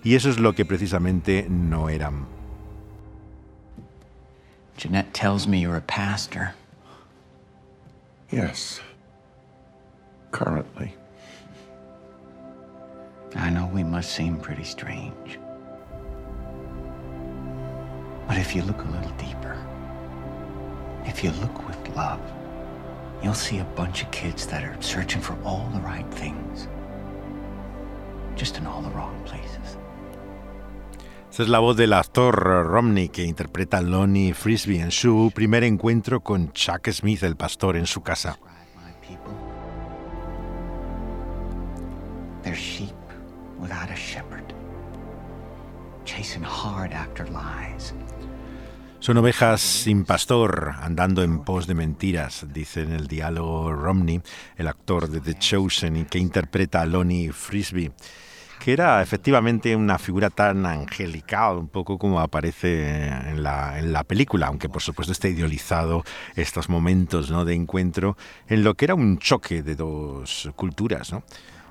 Y 0.04 0.14
eso 0.14 0.30
es 0.30 0.38
lo 0.38 0.54
que 0.54 0.64
precisamente 0.64 1.46
no 1.48 1.88
eran. 1.88 2.37
Jeanette 4.78 5.12
tells 5.12 5.48
me 5.48 5.58
you're 5.58 5.76
a 5.76 5.80
pastor. 5.80 6.54
Yes. 8.30 8.80
Currently. 10.30 10.94
I 13.34 13.50
know 13.50 13.66
we 13.66 13.82
must 13.82 14.12
seem 14.12 14.36
pretty 14.36 14.62
strange. 14.62 15.40
But 18.28 18.36
if 18.36 18.54
you 18.54 18.62
look 18.62 18.84
a 18.84 18.88
little 18.88 19.10
deeper, 19.16 19.56
if 21.06 21.24
you 21.24 21.32
look 21.32 21.66
with 21.66 21.96
love, 21.96 22.20
you'll 23.20 23.34
see 23.34 23.58
a 23.58 23.64
bunch 23.64 24.04
of 24.04 24.12
kids 24.12 24.46
that 24.46 24.62
are 24.62 24.80
searching 24.80 25.20
for 25.20 25.36
all 25.42 25.68
the 25.74 25.80
right 25.80 26.08
things, 26.14 26.68
just 28.36 28.58
in 28.58 28.66
all 28.66 28.80
the 28.80 28.90
wrong 28.90 29.20
places. 29.24 29.77
Esta 31.38 31.44
es 31.44 31.50
la 31.50 31.60
voz 31.60 31.76
del 31.76 31.92
actor 31.92 32.34
Romney 32.66 33.10
que 33.10 33.22
interpreta 33.22 33.78
a 33.78 33.80
Lonnie 33.80 34.34
Frisbee 34.34 34.80
en 34.80 34.90
su 34.90 35.30
primer 35.32 35.62
encuentro 35.62 36.18
con 36.18 36.52
Chuck 36.52 36.90
Smith, 36.90 37.22
el 37.22 37.36
pastor, 37.36 37.76
en 37.76 37.86
su 37.86 38.02
casa. 38.02 38.40
They're 42.42 42.56
sheep 42.56 42.92
without 43.56 43.88
a 43.88 43.94
shepherd, 43.94 44.52
chasing 46.04 46.42
hard 46.42 46.92
after 46.92 47.28
lies. 47.30 47.94
Son 48.98 49.16
ovejas 49.16 49.60
sin 49.60 50.04
pastor, 50.04 50.72
andando 50.80 51.22
en 51.22 51.44
pos 51.44 51.68
de 51.68 51.76
mentiras, 51.76 52.46
dice 52.52 52.80
en 52.80 52.90
el 52.90 53.06
diálogo 53.06 53.72
Romney, 53.72 54.20
el 54.56 54.66
actor 54.66 55.08
de 55.08 55.20
The 55.20 55.38
Chosen 55.38 55.98
y 55.98 56.04
que 56.04 56.18
interpreta 56.18 56.80
a 56.80 56.86
Lonnie 56.86 57.30
Frisbee 57.30 57.92
que 58.58 58.72
era 58.72 59.00
efectivamente 59.02 59.74
una 59.76 59.98
figura 59.98 60.30
tan 60.30 60.66
angelical, 60.66 61.58
un 61.58 61.68
poco 61.68 61.98
como 61.98 62.20
aparece 62.20 63.08
en 63.08 63.42
la, 63.42 63.78
en 63.78 63.92
la 63.92 64.04
película, 64.04 64.48
aunque 64.48 64.68
por 64.68 64.82
supuesto 64.82 65.12
está 65.12 65.28
idealizado 65.28 66.04
estos 66.36 66.68
momentos 66.68 67.30
¿no? 67.30 67.44
de 67.44 67.54
encuentro 67.54 68.16
en 68.48 68.64
lo 68.64 68.74
que 68.74 68.86
era 68.86 68.94
un 68.94 69.18
choque 69.18 69.62
de 69.62 69.74
dos 69.74 70.50
culturas. 70.56 71.12
¿no? 71.12 71.22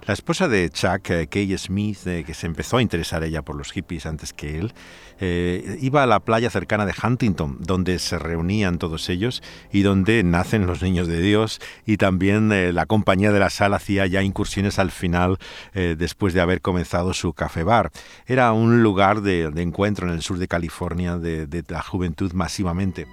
La 0.07 0.13
esposa 0.13 0.47
de 0.47 0.69
Chuck, 0.69 1.09
eh, 1.09 1.27
Kay 1.27 1.57
Smith, 1.57 2.07
eh, 2.07 2.23
que 2.25 2.33
se 2.33 2.47
empezó 2.47 2.77
a 2.77 2.81
interesar 2.81 3.25
ella 3.25 3.41
por 3.41 3.57
los 3.57 3.73
hippies 3.73 4.05
antes 4.05 4.31
que 4.31 4.57
él, 4.57 4.73
eh, 5.19 5.77
iba 5.81 6.01
a 6.01 6.05
la 6.05 6.21
playa 6.21 6.49
cercana 6.49 6.85
de 6.85 6.93
Huntington, 7.03 7.57
donde 7.59 7.99
se 7.99 8.17
reunían 8.17 8.77
todos 8.77 9.09
ellos 9.09 9.43
y 9.69 9.81
donde 9.81 10.23
nacen 10.23 10.65
los 10.65 10.81
niños 10.81 11.09
de 11.09 11.19
Dios 11.19 11.59
y 11.85 11.97
también 11.97 12.73
la 12.73 12.85
compañía 12.85 13.33
de 13.33 13.39
la 13.39 13.49
sal 13.49 13.73
hacía 13.73 14.07
ya 14.07 14.21
incursiones 14.23 14.79
al 14.79 14.91
final 14.91 15.39
después 15.73 16.33
de 16.33 16.41
haber 16.41 16.61
comenzado 16.61 17.13
su 17.13 17.33
café 17.33 17.63
bar. 17.63 17.91
Era 18.27 18.53
un 18.53 18.83
lugar 18.83 19.21
de, 19.21 19.51
encuentro 19.57 20.07
en 20.07 20.13
el 20.13 20.21
sur 20.21 20.37
de 20.37 20.47
California 20.47 21.17
de 21.17 21.63
la 21.67 21.81
juventud 21.81 22.31
masivamente. 22.33 23.07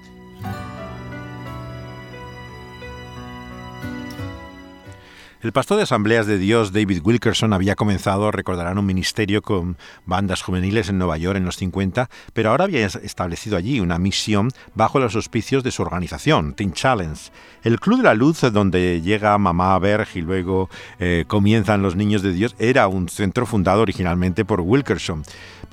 El 5.45 5.53
pastor 5.53 5.77
de 5.77 5.83
Asambleas 5.83 6.27
de 6.27 6.39
Dios, 6.39 6.73
David 6.73 7.03
Wilkerson, 7.05 7.53
había 7.53 7.77
comenzado, 7.77 8.31
recordarán, 8.31 8.79
un 8.79 8.87
ministerio 8.87 9.43
con 9.43 9.77
bandas 10.07 10.41
juveniles 10.41 10.89
en 10.89 10.97
Nueva 10.97 11.19
York 11.19 11.37
en 11.37 11.45
los 11.45 11.59
50, 11.59 12.09
pero 12.33 12.49
ahora 12.49 12.65
había 12.65 12.87
establecido 12.87 13.59
allí 13.59 13.79
una 13.79 13.99
misión 13.99 14.49
bajo 14.75 15.01
los 15.01 15.15
auspicios 15.15 15.63
de 15.63 15.71
su 15.71 15.83
organización, 15.83 16.55
Teen 16.55 16.73
Challenge. 16.73 17.31
El 17.63 17.79
Club 17.79 17.99
de 17.99 18.05
la 18.05 18.15
Luz, 18.15 18.41
donde 18.41 19.03
llega 19.03 19.37
Mamá 19.37 19.79
Berg 19.79 20.09
y 20.15 20.23
luego 20.23 20.71
eh, 20.99 21.27
comienzan 21.27 21.83
los 21.83 21.95
Niños 21.95 22.23
de 22.23 22.33
Dios, 22.33 22.57
era 22.59 22.89
un 22.89 23.11
centro 23.11 23.45
fundado 23.45 23.83
originalmente 23.83 24.47
por 24.47 24.63
Wilkerson 24.63 25.25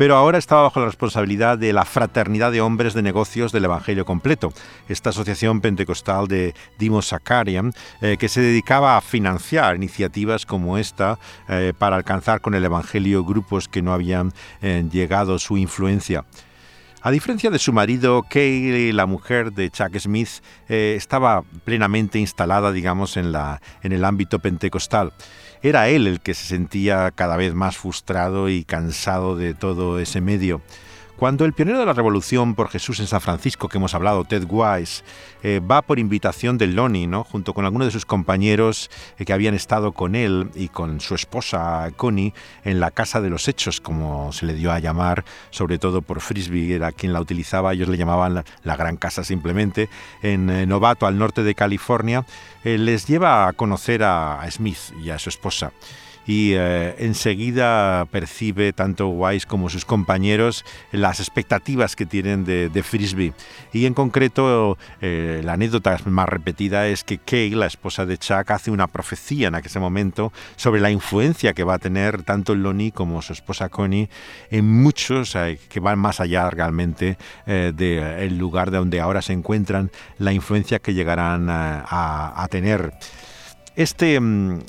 pero 0.01 0.16
ahora 0.16 0.40
estaba 0.40 0.63
bajo 0.63 0.80
la 0.80 0.88
responsabilidad 0.88 1.60
de 1.60 1.74
la 1.74 1.86
Fraternidad 1.86 2.51
de 2.51 2.60
Hombres 2.60 2.96
de 2.96 3.04
Negocios 3.04 3.51
del 3.51 3.66
Evangelio 3.66 4.04
Completo, 4.04 4.51
esta 4.90 5.12
asociación 5.12 5.62
pentecostal 5.62 6.28
de 6.28 6.56
Dimos 6.80 7.08
Sakarian, 7.08 7.72
eh, 8.01 8.18
que 8.18 8.28
se 8.28 8.42
dedicaba 8.42 8.98
a 8.98 9.01
financiar 9.01 9.61
iniciativas 9.75 10.46
como 10.46 10.77
esta 10.77 11.20
eh, 11.48 11.74
para 11.77 11.96
alcanzar 11.96 12.41
con 12.41 12.56
el 12.56 12.65
Evangelio 12.65 13.24
grupos 13.24 13.68
que 13.68 13.82
no 13.82 13.94
habían 13.94 14.34
eh, 14.62 14.84
llegado 14.91 15.39
su 15.39 15.58
influencia. 15.58 16.25
A 17.03 17.10
diferencia 17.10 17.50
de 17.50 17.58
su 17.58 17.74
marido, 17.74 18.24
Kay, 18.30 18.91
la 18.91 19.08
mujer 19.08 19.53
de 19.53 19.72
Chuck 19.72 19.98
Smith, 19.98 20.30
estaba 20.68 21.41
plenamente 21.63 22.20
instalada, 22.20 22.72
digamos, 22.72 23.18
en, 23.18 23.32
la, 23.32 23.60
en 23.82 23.91
el 23.91 24.06
ámbito 24.06 24.38
pentecostal. 24.38 25.12
Era 25.63 25.89
él 25.89 26.06
el 26.06 26.22
que 26.22 26.36
se 26.36 26.46
sentía 26.46 27.10
cada 27.10 27.38
vez 27.38 27.56
más 27.56 27.77
frustrado 27.77 28.50
y 28.50 28.63
cansado 28.63 29.36
de 29.36 29.56
todo 29.56 30.00
ese 30.00 30.22
medio. 30.22 30.62
Cuando 31.22 31.46
el 31.46 31.54
pionero 31.54 31.78
de 31.78 31.86
la 31.86 31.94
revolución 31.94 32.56
por 32.56 32.70
Jesús 32.70 33.00
en 33.00 33.06
San 33.06 33.22
Francisco, 33.22 33.70
que 33.70 33.78
hemos 33.78 33.94
hablado, 33.94 34.25
Ted 34.25 34.44
Wise, 34.50 35.04
eh, 35.44 35.60
va 35.60 35.84
por 35.84 36.00
invitación 36.00 36.58
de 36.58 36.66
Lonnie, 36.66 37.06
¿no? 37.06 37.24
junto 37.24 37.54
con 37.54 37.63
algunos 37.63 37.86
de 37.86 37.92
sus 37.92 38.08
compañeros 38.08 38.90
eh, 39.20 39.25
que 39.25 39.32
habían 39.32 39.54
estado 39.54 39.92
con 39.92 40.16
él 40.16 40.50
y 40.56 40.70
con 40.70 41.00
su 41.00 41.13
esposa 41.13 41.92
Connie 41.96 42.34
en 42.63 42.80
la 42.80 42.90
Casa 42.90 43.22
de 43.22 43.30
los 43.30 43.48
Hechos, 43.48 43.82
como 43.82 44.34
se 44.34 44.48
le 44.48 44.56
dio 44.56 44.72
a 44.72 44.80
llamar, 44.80 45.24
sobre 45.51 45.78
todo 45.78 46.01
por 46.01 46.22
Frisbee, 46.22 46.74
era 46.74 46.92
quien 46.92 47.13
la 47.13 47.22
utilizaba, 47.22 47.72
ellos 47.74 47.88
le 47.88 47.98
llamaban 47.98 48.44
la, 48.63 48.75
Gran 48.75 48.98
Casa 48.98 49.24
simplemente, 49.24 49.90
en 50.24 50.50
eh, 50.50 50.66
Novato, 50.66 51.06
al 51.06 51.20
norte 51.20 51.44
de 51.44 51.54
California, 51.54 52.25
les 52.63 53.06
lleva 53.06 53.48
a 53.48 53.54
conocer 53.54 54.01
a 54.01 54.44
Smith 54.50 54.92
y 55.04 55.12
a 55.12 55.20
su 55.20 55.30
esposa 55.30 55.72
y 56.25 56.54
eh, 56.54 56.96
enseguida 57.00 58.06
percibe 58.12 58.74
tanto 58.74 59.10
Wise 59.10 59.48
como 59.48 59.70
sus 59.70 59.86
compañeros 59.86 60.66
las 60.92 61.20
expectativas 61.20 61.96
que 61.96 62.06
tienen 62.06 62.46
de, 62.46 62.84
Frisbee. 62.84 63.34
Y 63.74 63.86
en 63.86 63.94
concreto, 63.94 64.78
eh, 65.01 65.42
la 65.44 65.54
anécdota 65.54 65.98
más 66.06 66.28
repetida 66.28 66.88
es 66.88 67.04
que 67.04 67.18
Kay, 67.18 67.51
la 67.51 67.68
esposa 67.68 68.06
de 68.06 68.18
Chuck, 68.18 68.50
hace 68.51 68.72
una 68.72 68.88
profecía 68.88 69.48
en 69.48 69.56
aquel 69.56 69.82
momento 69.82 70.34
sobre 70.56 70.82
la 70.82 70.92
influencia 70.92 71.54
que 71.54 71.63
va 71.63 71.75
a 71.75 71.80
tener 71.80 72.24
tanto 72.24 72.56
Lonnie 72.56 72.92
como 72.92 73.22
su 73.22 73.34
esposa 73.34 73.70
Connie 73.70 74.10
en 74.50 74.70
muchos 74.70 75.36
eh, 75.36 75.60
que 75.70 75.80
van 75.80 76.00
más 76.00 76.20
allá 76.20 76.50
realmente 76.50 77.18
del 77.46 78.38
lugar 78.38 78.72
de 78.72 78.78
donde 78.78 79.00
ahora 79.00 79.22
se 79.22 79.34
encuentran, 79.34 79.92
la 80.18 80.34
influencia 80.34 80.80
que 80.80 80.94
llegarán 80.94 81.50
a, 81.50 82.34
a 82.36 82.48
tener. 82.48 82.94
Este 83.75 84.20
mm, 84.20 84.60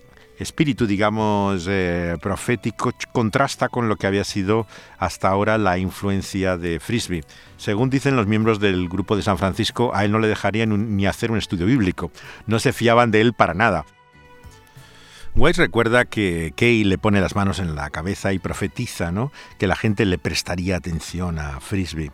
espíritu, 0.42 0.86
digamos, 0.86 1.66
eh, 1.68 2.16
profético 2.20 2.92
contrasta 3.12 3.68
con 3.68 3.88
lo 3.88 3.96
que 3.96 4.06
había 4.06 4.24
sido 4.24 4.66
hasta 4.98 5.28
ahora 5.28 5.56
la 5.56 5.78
influencia 5.78 6.56
de 6.56 6.80
Frisbee. 6.80 7.24
Según 7.56 7.88
dicen 7.88 8.16
los 8.16 8.26
miembros 8.26 8.60
del 8.60 8.88
grupo 8.88 9.16
de 9.16 9.22
San 9.22 9.38
Francisco, 9.38 9.92
a 9.94 10.04
él 10.04 10.12
no 10.12 10.18
le 10.18 10.28
dejarían 10.28 10.96
ni 10.96 11.06
hacer 11.06 11.30
un 11.30 11.38
estudio 11.38 11.66
bíblico. 11.66 12.10
No 12.46 12.58
se 12.58 12.72
fiaban 12.72 13.10
de 13.10 13.20
él 13.20 13.32
para 13.32 13.54
nada. 13.54 13.86
Weiss 15.34 15.56
recuerda 15.56 16.04
que 16.04 16.52
Kay 16.54 16.84
le 16.84 16.98
pone 16.98 17.22
las 17.22 17.34
manos 17.34 17.58
en 17.58 17.74
la 17.74 17.88
cabeza 17.88 18.34
y 18.34 18.38
profetiza 18.38 19.12
¿no? 19.12 19.32
que 19.58 19.66
la 19.66 19.76
gente 19.76 20.04
le 20.04 20.18
prestaría 20.18 20.76
atención 20.76 21.38
a 21.38 21.58
Frisbee. 21.60 22.10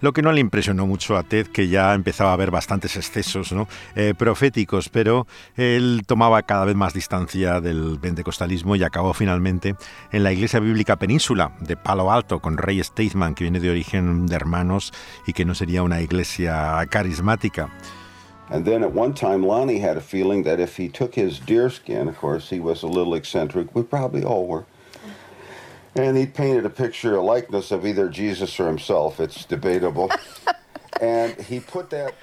Lo 0.00 0.12
que 0.12 0.22
no 0.22 0.32
le 0.32 0.40
impresionó 0.40 0.86
mucho 0.86 1.16
a 1.16 1.22
Ted, 1.22 1.46
que 1.48 1.68
ya 1.68 1.94
empezaba 1.94 2.32
a 2.32 2.36
ver 2.36 2.50
bastantes 2.50 2.96
excesos 2.96 3.52
¿no? 3.52 3.68
Eh, 3.96 4.14
proféticos, 4.16 4.88
pero 4.88 5.26
él 5.56 6.02
tomaba 6.06 6.42
cada 6.42 6.64
vez 6.64 6.74
más 6.74 6.94
distancia 6.94 7.60
del 7.60 7.98
pentecostalismo 8.00 8.76
y 8.76 8.82
acabó 8.82 9.14
finalmente 9.14 9.74
en 10.12 10.22
la 10.22 10.32
Iglesia 10.32 10.60
Bíblica 10.60 10.96
Península 10.96 11.52
de 11.60 11.76
Palo 11.76 12.10
Alto 12.10 12.40
con 12.40 12.56
Ray 12.56 12.82
Stathman, 12.82 13.34
que 13.34 13.44
viene 13.44 13.60
de 13.60 13.70
origen 13.70 14.26
de 14.26 14.36
hermanos 14.36 14.92
y 15.26 15.32
que 15.32 15.44
no 15.44 15.54
sería 15.54 15.82
una 15.82 16.00
iglesia 16.00 16.86
carismática. 16.90 17.70
And 18.50 18.64
then 18.64 18.82
at 18.82 18.92
one 18.92 19.14
time, 19.14 19.46
Lonnie 19.46 19.78
had 19.78 19.96
a 19.96 20.00
feeling 20.00 20.42
that 20.42 20.58
if 20.58 20.76
he 20.76 20.88
took 20.88 21.14
his 21.14 21.38
deerskin, 21.38 22.08
of 22.08 22.18
course, 22.18 22.50
he 22.50 22.58
was 22.58 22.82
a 22.82 22.88
little 22.88 23.14
eccentric, 23.14 23.68
we 23.76 23.84
probably 23.84 24.24
all 24.24 24.44
were, 24.44 24.64
and 25.94 26.16
he 26.16 26.26
painted 26.26 26.64
a 26.64 26.70
picture, 26.70 27.16
a 27.16 27.22
likeness 27.22 27.72
of 27.72 27.84
either 27.84 28.08
Jesus 28.08 28.58
or 28.60 28.66
himself. 28.66 29.20
It's 29.20 29.44
debatable. 29.44 30.10
and 31.00 31.34
he 31.40 31.60
put 31.60 31.90
that. 31.90 32.14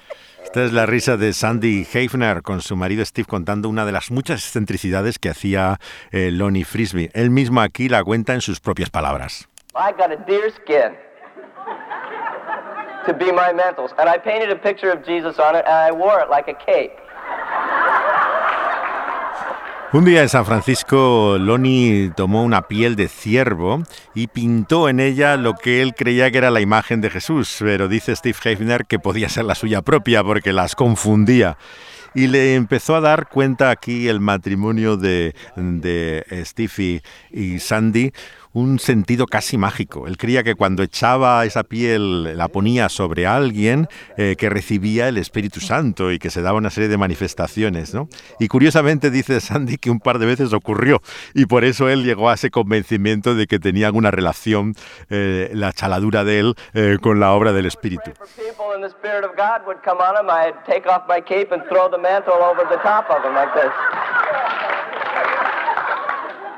Esta 0.44 0.64
es 0.64 0.72
la 0.72 0.86
risa 0.86 1.18
de 1.18 1.34
Sandy 1.34 1.86
Hefner 1.92 2.42
con 2.42 2.62
su 2.62 2.74
marido 2.74 3.04
Steve 3.04 3.26
contando 3.28 3.68
una 3.68 3.84
de 3.84 3.92
las 3.92 4.10
muchas 4.10 4.40
excentricidades 4.40 5.18
que 5.18 5.28
hacía 5.28 5.78
eh, 6.10 6.30
Lonnie 6.32 6.64
Frisbee. 6.64 7.10
Él 7.12 7.28
mismo 7.28 7.60
aquí 7.60 7.90
la 7.90 8.02
cuenta 8.02 8.32
en 8.32 8.40
sus 8.40 8.58
propias 8.58 8.88
palabras. 8.88 9.46
I 9.74 9.92
got 9.92 10.10
a 10.10 10.16
deer 10.26 10.50
skin 10.50 10.96
to 13.06 13.12
be 13.12 13.30
my 13.30 13.52
mantles, 13.52 13.92
and 13.98 14.08
I 14.08 14.16
painted 14.18 14.50
a 14.50 14.56
picture 14.56 14.90
of 14.90 15.04
Jesus 15.04 15.38
on 15.38 15.54
it, 15.54 15.64
and 15.66 15.74
I 15.74 15.92
wore 15.92 16.20
it 16.20 16.30
like 16.30 16.48
a 16.48 16.54
cape. 16.54 16.92
Un 19.90 20.04
día 20.04 20.20
en 20.20 20.28
San 20.28 20.44
Francisco, 20.44 21.38
Lonnie 21.40 22.12
tomó 22.14 22.42
una 22.42 22.68
piel 22.68 22.94
de 22.94 23.08
ciervo 23.08 23.82
y 24.14 24.26
pintó 24.26 24.90
en 24.90 25.00
ella 25.00 25.38
lo 25.38 25.54
que 25.54 25.80
él 25.80 25.94
creía 25.94 26.30
que 26.30 26.36
era 26.36 26.50
la 26.50 26.60
imagen 26.60 27.00
de 27.00 27.08
Jesús, 27.08 27.56
pero 27.60 27.88
dice 27.88 28.14
Steve 28.14 28.36
Hefner 28.44 28.84
que 28.84 28.98
podía 28.98 29.30
ser 29.30 29.46
la 29.46 29.54
suya 29.54 29.80
propia 29.80 30.22
porque 30.22 30.52
las 30.52 30.74
confundía. 30.74 31.56
Y 32.14 32.26
le 32.26 32.54
empezó 32.54 32.96
a 32.96 33.00
dar 33.00 33.30
cuenta 33.30 33.70
aquí 33.70 34.08
el 34.08 34.20
matrimonio 34.20 34.98
de, 34.98 35.34
de 35.56 36.44
Steve 36.44 37.02
y 37.30 37.58
Sandy 37.58 38.12
un 38.52 38.78
sentido 38.78 39.26
casi 39.26 39.58
mágico. 39.58 40.06
Él 40.06 40.16
creía 40.16 40.42
que 40.42 40.54
cuando 40.54 40.82
echaba 40.82 41.44
esa 41.44 41.64
piel, 41.64 42.36
la 42.36 42.48
ponía 42.48 42.88
sobre 42.88 43.26
alguien, 43.26 43.88
eh, 44.16 44.36
que 44.38 44.48
recibía 44.48 45.08
el 45.08 45.18
Espíritu 45.18 45.60
Santo 45.60 46.12
y 46.12 46.18
que 46.18 46.30
se 46.30 46.42
daba 46.42 46.58
una 46.58 46.70
serie 46.70 46.88
de 46.88 46.98
manifestaciones. 46.98 47.94
¿no? 47.94 48.08
Y 48.38 48.48
curiosamente 48.48 49.10
dice 49.10 49.40
Sandy 49.40 49.76
que 49.78 49.90
un 49.90 50.00
par 50.00 50.18
de 50.18 50.26
veces 50.26 50.52
ocurrió 50.52 51.00
y 51.34 51.46
por 51.46 51.64
eso 51.64 51.88
él 51.88 52.04
llegó 52.04 52.30
a 52.30 52.34
ese 52.34 52.50
convencimiento 52.50 53.34
de 53.34 53.46
que 53.46 53.58
tenía 53.58 53.86
alguna 53.86 54.10
relación 54.10 54.74
eh, 55.10 55.50
la 55.52 55.72
chaladura 55.72 56.24
de 56.24 56.40
él 56.40 56.54
eh, 56.74 56.98
con 57.00 57.20
la 57.20 57.32
obra 57.32 57.52
del 57.52 57.66
Espíritu. 57.66 58.12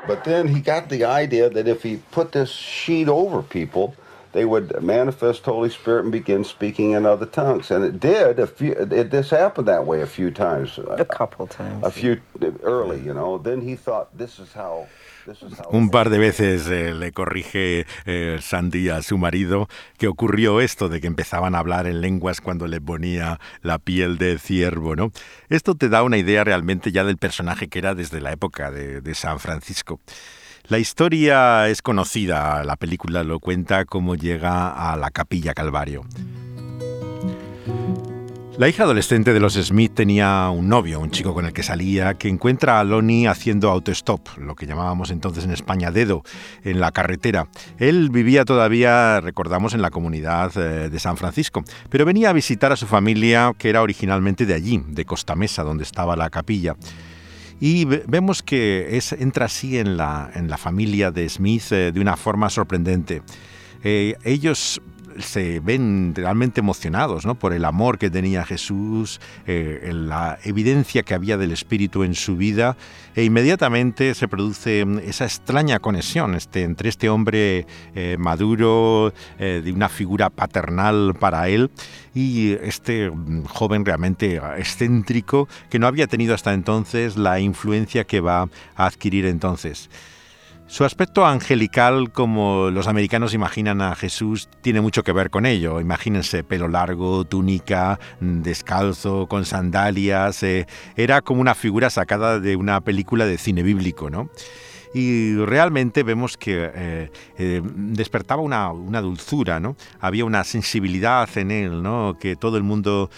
But 0.07 0.23
then 0.23 0.47
he 0.47 0.61
got 0.61 0.89
the 0.89 1.05
idea 1.05 1.49
that 1.49 1.67
if 1.67 1.83
he 1.83 1.97
put 2.11 2.31
this 2.31 2.51
sheet 2.51 3.07
over 3.07 3.41
people, 3.41 3.95
they 4.33 4.45
would 4.45 4.81
manifest 4.81 5.45
Holy 5.45 5.69
Spirit 5.69 6.03
and 6.03 6.11
begin 6.11 6.43
speaking 6.43 6.91
in 6.91 7.05
other 7.05 7.25
tongues. 7.25 7.71
And 7.71 7.83
it 7.83 7.99
did. 7.99 8.39
A 8.39 8.47
few, 8.47 8.73
it, 8.73 9.11
this 9.11 9.29
happened 9.29 9.67
that 9.67 9.85
way 9.85 10.01
a 10.01 10.07
few 10.07 10.31
times. 10.31 10.77
A 10.77 11.05
couple 11.05 11.47
times. 11.47 11.83
A 11.83 11.91
few 11.91 12.21
early, 12.63 12.99
you 12.99 13.13
know. 13.13 13.37
Then 13.37 13.61
he 13.61 13.75
thought, 13.75 14.17
this 14.17 14.39
is 14.39 14.53
how 14.53 14.87
Un 15.71 15.89
par 15.89 16.09
de 16.09 16.17
veces 16.17 16.67
eh, 16.67 16.93
le 16.93 17.11
corrige 17.11 17.85
eh, 18.05 18.39
Sandy 18.41 18.89
a 18.89 19.01
su 19.01 19.17
marido 19.17 19.67
que 19.97 20.07
ocurrió 20.07 20.61
esto 20.61 20.89
de 20.89 20.99
que 20.99 21.07
empezaban 21.07 21.55
a 21.55 21.59
hablar 21.59 21.87
en 21.87 22.01
lenguas 22.01 22.41
cuando 22.41 22.67
le 22.67 22.81
ponía 22.81 23.39
la 23.61 23.77
piel 23.77 24.17
de 24.17 24.39
ciervo, 24.39 24.95
¿no? 24.95 25.11
Esto 25.49 25.75
te 25.75 25.89
da 25.89 26.03
una 26.03 26.17
idea 26.17 26.43
realmente 26.43 26.91
ya 26.91 27.03
del 27.03 27.17
personaje 27.17 27.67
que 27.67 27.79
era 27.79 27.93
desde 27.93 28.21
la 28.21 28.31
época 28.31 28.71
de, 28.71 29.01
de 29.01 29.15
San 29.15 29.39
Francisco. 29.39 29.99
La 30.67 30.79
historia 30.79 31.67
es 31.67 31.81
conocida, 31.81 32.63
la 32.63 32.75
película 32.75 33.23
lo 33.23 33.39
cuenta 33.39 33.85
cómo 33.85 34.15
llega 34.15 34.91
a 34.91 34.95
la 34.95 35.11
capilla 35.11 35.53
Calvario. 35.53 36.05
La 38.57 38.69
hija 38.69 38.83
adolescente 38.83 39.33
de 39.33 39.39
los 39.39 39.53
Smith 39.55 39.93
tenía 39.95 40.49
un 40.49 40.69
novio, 40.69 40.99
un 40.99 41.09
chico 41.09 41.33
con 41.33 41.45
el 41.45 41.51
que 41.51 41.63
salía, 41.63 42.13
que 42.13 42.27
encuentra 42.27 42.79
a 42.79 42.83
Lonnie 42.83 43.27
haciendo 43.27 43.71
autostop, 43.71 44.37
lo 44.37 44.55
que 44.55 44.67
llamábamos 44.67 45.09
entonces 45.09 45.45
en 45.45 45.51
España 45.51 45.89
dedo, 45.89 46.21
en 46.63 46.79
la 46.79 46.91
carretera. 46.91 47.47
Él 47.79 48.11
vivía 48.11 48.45
todavía, 48.45 49.19
recordamos, 49.19 49.73
en 49.73 49.81
la 49.81 49.89
comunidad 49.89 50.51
eh, 50.57 50.89
de 50.89 50.99
San 50.99 51.17
Francisco, 51.17 51.63
pero 51.89 52.05
venía 52.05 52.29
a 52.29 52.33
visitar 52.33 52.71
a 52.71 52.75
su 52.75 52.85
familia, 52.85 53.53
que 53.57 53.69
era 53.69 53.81
originalmente 53.81 54.45
de 54.45 54.53
allí, 54.53 54.83
de 54.85 55.05
Costa 55.05 55.33
Mesa, 55.33 55.63
donde 55.63 55.83
estaba 55.83 56.15
la 56.15 56.29
capilla. 56.29 56.75
Y 57.63 57.85
vemos 57.85 58.41
que 58.41 58.97
es, 58.97 59.13
entra 59.13 59.45
así 59.45 59.77
en 59.77 59.95
la, 59.95 60.31
en 60.33 60.49
la 60.49 60.57
familia 60.57 61.11
de 61.11 61.29
Smith 61.29 61.71
eh, 61.71 61.91
de 61.93 61.99
una 62.01 62.17
forma 62.17 62.49
sorprendente. 62.49 63.21
Eh, 63.83 64.15
ellos 64.23 64.81
se 65.19 65.59
ven 65.59 66.13
realmente 66.15 66.59
emocionados 66.59 67.25
¿no? 67.25 67.35
por 67.35 67.53
el 67.53 67.65
amor 67.65 67.97
que 67.97 68.09
tenía 68.09 68.45
Jesús, 68.45 69.19
eh, 69.47 69.91
la 69.93 70.39
evidencia 70.43 71.03
que 71.03 71.13
había 71.13 71.37
del 71.37 71.51
Espíritu 71.51 72.03
en 72.03 72.15
su 72.15 72.37
vida, 72.37 72.77
e 73.15 73.23
inmediatamente 73.23 74.13
se 74.15 74.27
produce 74.27 74.85
mm, 74.85 74.99
esa 74.99 75.25
extraña 75.25 75.79
conexión 75.79 76.35
este, 76.35 76.63
entre 76.63 76.89
este 76.89 77.09
hombre 77.09 77.65
eh, 77.95 78.17
maduro, 78.17 79.13
eh, 79.39 79.61
de 79.63 79.71
una 79.71 79.89
figura 79.89 80.29
paternal 80.29 81.15
para 81.19 81.49
él, 81.49 81.71
y 82.13 82.53
este 82.53 83.09
mm, 83.09 83.45
joven 83.45 83.85
realmente 83.85 84.41
excéntrico 84.57 85.47
que 85.69 85.79
no 85.79 85.87
había 85.87 86.07
tenido 86.07 86.33
hasta 86.33 86.53
entonces 86.53 87.17
la 87.17 87.39
influencia 87.39 88.03
que 88.03 88.19
va 88.19 88.49
a 88.75 88.85
adquirir 88.85 89.25
entonces. 89.25 89.89
Su 90.71 90.85
aspecto 90.85 91.25
angelical, 91.25 92.13
como 92.13 92.69
los 92.69 92.87
americanos 92.87 93.33
imaginan 93.33 93.81
a 93.81 93.93
Jesús, 93.93 94.47
tiene 94.61 94.79
mucho 94.79 95.03
que 95.03 95.11
ver 95.11 95.29
con 95.29 95.45
ello. 95.45 95.81
Imagínense 95.81 96.45
pelo 96.45 96.69
largo, 96.69 97.25
túnica, 97.25 97.99
descalzo, 98.21 99.27
con 99.27 99.43
sandalias. 99.43 100.43
Eh, 100.43 100.67
era 100.95 101.19
como 101.19 101.41
una 101.41 101.55
figura 101.55 101.89
sacada 101.89 102.39
de 102.39 102.55
una 102.55 102.79
película 102.79 103.25
de 103.25 103.37
cine 103.37 103.63
bíblico, 103.63 104.09
¿no? 104.09 104.29
y 104.93 105.35
realmente 105.35 106.03
vemos 106.03 106.37
que 106.37 106.71
eh, 106.73 107.11
eh, 107.37 107.61
despertaba 107.63 108.41
una, 108.41 108.71
una, 108.71 109.01
dulzura, 109.01 109.59
¿no? 109.59 109.75
Había 109.99 110.23
una 110.25 110.43
sensibilidad 110.45 111.29
en 111.37 111.51
él, 111.51 111.83
¿no? 111.83 112.17
Que 112.19 112.37
todo 112.37 112.55
el 112.55 112.63
mundo 112.63 113.09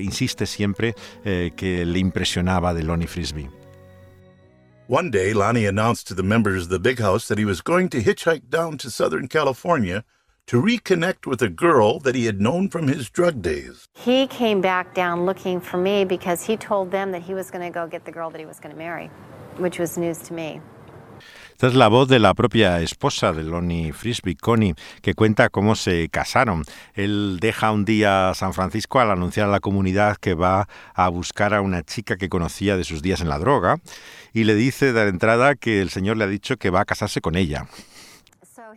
insiste 0.00 0.46
siempre 0.46 0.94
que 1.24 1.84
le 1.84 1.98
impresionaba 1.98 2.72
de 2.74 2.82
Lonnie 2.84 3.08
Frisbee. 3.08 3.57
One 4.88 5.10
day, 5.10 5.34
Lonnie 5.34 5.66
announced 5.66 6.06
to 6.06 6.14
the 6.14 6.22
members 6.22 6.62
of 6.62 6.68
the 6.70 6.78
big 6.78 6.98
house 6.98 7.28
that 7.28 7.36
he 7.36 7.44
was 7.44 7.60
going 7.60 7.90
to 7.90 8.02
hitchhike 8.02 8.48
down 8.48 8.78
to 8.78 8.90
Southern 8.90 9.28
California 9.28 10.02
to 10.46 10.62
reconnect 10.62 11.26
with 11.26 11.42
a 11.42 11.50
girl 11.50 11.98
that 11.98 12.14
he 12.14 12.24
had 12.24 12.40
known 12.40 12.70
from 12.70 12.88
his 12.88 13.10
drug 13.10 13.42
days. 13.42 13.86
He 13.92 14.26
came 14.28 14.62
back 14.62 14.94
down 14.94 15.26
looking 15.26 15.60
for 15.60 15.76
me 15.76 16.06
because 16.06 16.42
he 16.42 16.56
told 16.56 16.90
them 16.90 17.12
that 17.12 17.20
he 17.20 17.34
was 17.34 17.50
going 17.50 17.70
to 17.70 17.70
go 17.70 17.86
get 17.86 18.06
the 18.06 18.10
girl 18.10 18.30
that 18.30 18.38
he 18.38 18.46
was 18.46 18.60
going 18.60 18.72
to 18.74 18.78
marry, 18.78 19.08
which 19.58 19.78
was 19.78 19.98
news 19.98 20.20
to 20.20 20.32
me. 20.32 20.62
Esta 21.58 21.66
es 21.66 21.74
la 21.74 21.88
voz 21.88 22.06
de 22.06 22.20
la 22.20 22.34
propia 22.34 22.80
esposa 22.80 23.32
de 23.32 23.42
Lonnie 23.42 23.92
Frisbee, 23.92 24.36
Connie, 24.36 24.76
que 25.02 25.14
cuenta 25.14 25.48
cómo 25.48 25.74
se 25.74 26.08
casaron. 26.08 26.62
Él 26.94 27.38
deja 27.40 27.72
un 27.72 27.84
día 27.84 28.30
a 28.30 28.34
San 28.34 28.54
Francisco 28.54 29.00
al 29.00 29.10
anunciar 29.10 29.48
a 29.48 29.50
la 29.50 29.58
comunidad 29.58 30.18
que 30.18 30.34
va 30.34 30.68
a 30.94 31.08
buscar 31.08 31.54
a 31.54 31.60
una 31.60 31.82
chica 31.82 32.16
que 32.16 32.28
conocía 32.28 32.76
de 32.76 32.84
sus 32.84 33.02
días 33.02 33.22
en 33.22 33.28
la 33.28 33.40
droga 33.40 33.80
y 34.32 34.44
le 34.44 34.54
dice 34.54 34.92
de 34.92 35.08
entrada 35.08 35.56
que 35.56 35.82
el 35.82 35.90
Señor 35.90 36.16
le 36.16 36.22
ha 36.22 36.28
dicho 36.28 36.58
que 36.58 36.70
va 36.70 36.82
a 36.82 36.84
casarse 36.84 37.20
con 37.20 37.34
ella. 37.34 37.66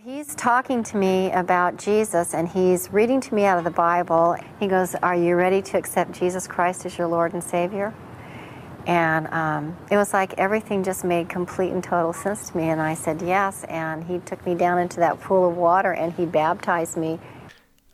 He's 0.03 0.35
talking 0.35 0.81
to 0.85 0.97
me 0.97 1.31
about 1.33 1.77
Jesus 1.77 2.33
and 2.33 2.49
he's 2.49 2.89
reading 2.91 3.21
to 3.21 3.35
me 3.35 3.45
out 3.45 3.59
of 3.59 3.63
the 3.63 3.69
Bible. 3.69 4.35
He 4.59 4.67
goes, 4.67 4.95
Are 5.03 5.15
you 5.15 5.35
ready 5.35 5.61
to 5.61 5.77
accept 5.77 6.19
Jesus 6.19 6.47
Christ 6.47 6.87
as 6.87 6.97
your 6.97 7.07
Lord 7.07 7.33
and 7.35 7.43
Savior? 7.43 7.93
And 8.87 9.27
um, 9.27 9.77
it 9.89 9.97
was 9.97 10.13
like 10.13 10.33
everything 10.37 10.83
just 10.83 11.03
made 11.03 11.29
complete 11.29 11.71
and 11.71 11.83
total 11.83 12.13
sense 12.13 12.49
to 12.49 12.57
me. 12.57 12.69
And 12.69 12.81
I 12.81 12.95
said 12.95 13.21
yes. 13.21 13.63
And 13.65 14.03
he 14.03 14.19
took 14.19 14.45
me 14.45 14.55
down 14.55 14.79
into 14.79 14.99
that 14.99 15.19
pool 15.21 15.49
of 15.49 15.57
water 15.57 15.93
and 15.93 16.13
he 16.13 16.25
baptized 16.25 16.97
me. 16.97 17.19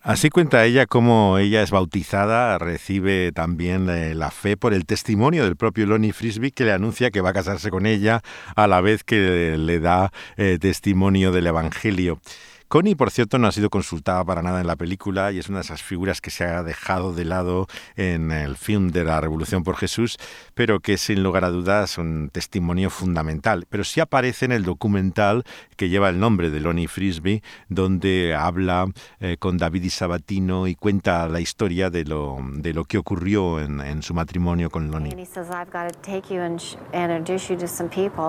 Así 0.07 0.29
cuenta 0.29 0.63
ella 0.63 0.85
cómo 0.85 1.37
ella 1.37 1.61
es 1.61 1.71
bautizada, 1.71 2.57
recibe 2.59 3.33
también 3.33 3.89
eh, 3.89 4.15
la 4.15 4.31
fe 4.31 4.55
por 4.55 4.73
el 4.73 4.85
testimonio 4.85 5.43
del 5.43 5.57
propio 5.57 5.85
Lonnie 5.85 6.13
Frisbee 6.13 6.51
que 6.51 6.63
le 6.63 6.71
anuncia 6.71 7.11
que 7.11 7.19
va 7.19 7.31
a 7.31 7.33
casarse 7.33 7.69
con 7.69 7.85
ella 7.85 8.21
a 8.55 8.67
la 8.67 8.79
vez 8.79 9.03
que 9.03 9.57
le 9.57 9.79
da 9.81 10.13
eh, 10.37 10.59
testimonio 10.61 11.33
del 11.33 11.47
Evangelio. 11.47 12.21
Connie, 12.67 12.95
por 12.95 13.11
cierto, 13.11 13.37
no 13.37 13.47
ha 13.47 13.51
sido 13.53 13.69
consultada 13.69 14.25
para 14.25 14.41
nada 14.41 14.59
en 14.59 14.67
la 14.67 14.75
película 14.75 15.31
y 15.31 15.39
es 15.39 15.47
una 15.47 15.59
de 15.59 15.63
esas 15.63 15.81
figuras 15.81 16.19
que 16.19 16.31
se 16.31 16.43
ha 16.43 16.63
dejado 16.63 17.13
de 17.13 17.23
lado 17.23 17.67
en 17.95 18.31
el 18.31 18.57
film 18.57 18.89
de 18.89 19.05
la 19.05 19.21
Revolución 19.21 19.63
por 19.63 19.77
Jesús, 19.77 20.17
pero 20.53 20.81
que 20.81 20.97
sin 20.97 21.23
lugar 21.23 21.45
a 21.45 21.49
dudas 21.49 21.91
es 21.91 21.97
un 21.97 22.29
testimonio 22.29 22.89
fundamental. 22.89 23.65
Pero 23.69 23.85
sí 23.85 24.01
aparece 24.01 24.45
en 24.45 24.51
el 24.51 24.63
documental 24.63 25.45
que 25.77 25.87
lleva 25.87 26.09
el 26.09 26.19
nombre 26.19 26.49
de 26.49 26.59
Lonnie 26.59 26.87
Frisbee, 26.87 27.41
donde 27.69 28.35
habla 28.35 28.87
eh, 29.21 29.37
con 29.39 29.57
David 29.57 29.83
y 29.83 29.89
Sabatino 29.89 30.67
y 30.67 30.75
cuenta 30.75 31.29
la 31.29 31.39
historia 31.39 31.89
de 31.89 32.03
lo, 32.03 32.37
de 32.53 32.73
lo 32.73 32.83
que 32.83 32.97
ocurrió 32.97 33.61
en, 33.61 33.79
en 33.79 34.03
su 34.03 34.13
matrimonio 34.13 34.69
con 34.69 34.91
Lonnie. 34.91 35.11
And 35.11 35.21
he 35.21 35.25
says, 35.25 35.49
I've 35.49 35.71
got 35.71 35.89
to 35.89 35.99
take 36.01 36.33
you 36.33 36.41
and, 36.41 36.61
introduce 36.93 37.49
you 37.49 37.57
to 37.59 37.67
some 37.67 37.89
people. 37.89 38.25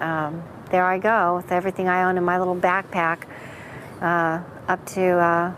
Um, 0.00 0.42
there 0.70 0.84
I 0.84 0.98
go 0.98 1.36
with 1.36 1.52
everything 1.52 1.88
I 1.88 2.08
own 2.08 2.16
in 2.16 2.24
my 2.24 2.38
little 2.38 2.56
backpack 2.56 3.24
uh, 4.00 4.42
up 4.68 4.84
to 4.86 5.18
uh, 5.18 5.54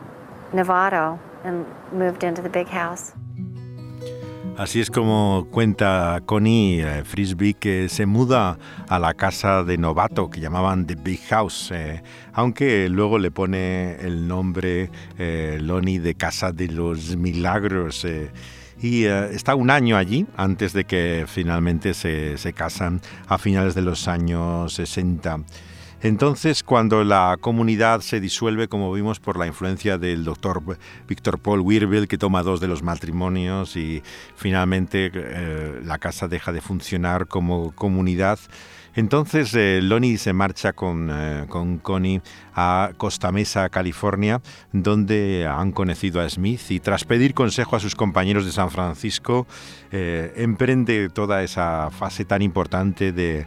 Novato 0.52 1.18
and 1.44 1.66
moved 1.92 2.24
into 2.24 2.42
the 2.42 2.48
big 2.48 2.68
house. 2.68 3.12
Así 4.62 4.78
es 4.78 4.92
como 4.92 5.48
cuenta 5.50 6.22
Connie 6.24 6.82
eh, 6.82 7.02
Frisbee 7.04 7.54
que 7.54 7.88
se 7.88 8.06
muda 8.06 8.60
a 8.88 9.00
la 9.00 9.12
casa 9.14 9.64
de 9.64 9.76
Novato 9.76 10.30
que 10.30 10.38
llamaban 10.38 10.86
The 10.86 10.94
Big 10.94 11.20
House, 11.30 11.72
eh, 11.72 12.00
aunque 12.32 12.88
luego 12.88 13.18
le 13.18 13.32
pone 13.32 13.96
el 13.96 14.28
nombre 14.28 14.88
eh, 15.18 15.58
Lonnie 15.60 15.98
de 15.98 16.14
Casa 16.14 16.52
de 16.52 16.68
los 16.68 17.16
Milagros. 17.16 18.04
eh, 18.04 18.30
y 18.80 19.04
está 19.04 19.56
un 19.56 19.68
año 19.70 19.96
allí 19.96 20.26
antes 20.36 20.72
de 20.72 20.84
que 20.84 21.24
finalmente 21.26 21.92
se, 21.92 22.38
se 22.38 22.52
casan 22.52 23.00
a 23.26 23.38
finales 23.38 23.74
de 23.74 23.82
los 23.82 24.06
años 24.06 24.74
60. 24.74 25.40
Entonces, 26.04 26.64
cuando 26.64 27.04
la 27.04 27.38
comunidad 27.40 28.00
se 28.00 28.18
disuelve, 28.18 28.66
como 28.66 28.92
vimos, 28.92 29.20
por 29.20 29.38
la 29.38 29.46
influencia 29.46 29.98
del 29.98 30.24
doctor 30.24 30.60
Víctor 31.06 31.38
Paul 31.38 31.60
Wirbel, 31.60 32.08
que 32.08 32.18
toma 32.18 32.42
dos 32.42 32.58
de 32.58 32.66
los 32.66 32.82
matrimonios 32.82 33.76
y 33.76 34.02
finalmente 34.34 35.12
eh, 35.14 35.80
la 35.84 35.98
casa 35.98 36.26
deja 36.26 36.50
de 36.50 36.60
funcionar 36.60 37.28
como 37.28 37.70
comunidad, 37.70 38.40
entonces 38.94 39.54
eh, 39.54 39.80
Lonnie 39.82 40.18
se 40.18 40.32
marcha 40.32 40.72
con, 40.72 41.08
eh, 41.10 41.46
con 41.48 41.78
Connie 41.78 42.20
a 42.54 42.90
Costa 42.96 43.32
Mesa, 43.32 43.68
California, 43.68 44.42
donde 44.72 45.46
han 45.48 45.72
conocido 45.72 46.20
a 46.20 46.28
Smith 46.28 46.60
y 46.70 46.80
tras 46.80 47.04
pedir 47.04 47.34
consejo 47.34 47.76
a 47.76 47.80
sus 47.80 47.94
compañeros 47.94 48.44
de 48.44 48.52
San 48.52 48.70
Francisco, 48.70 49.46
eh, 49.90 50.32
emprende 50.36 51.08
toda 51.08 51.42
esa 51.42 51.90
fase 51.90 52.24
tan 52.24 52.42
importante 52.42 53.12
de, 53.12 53.46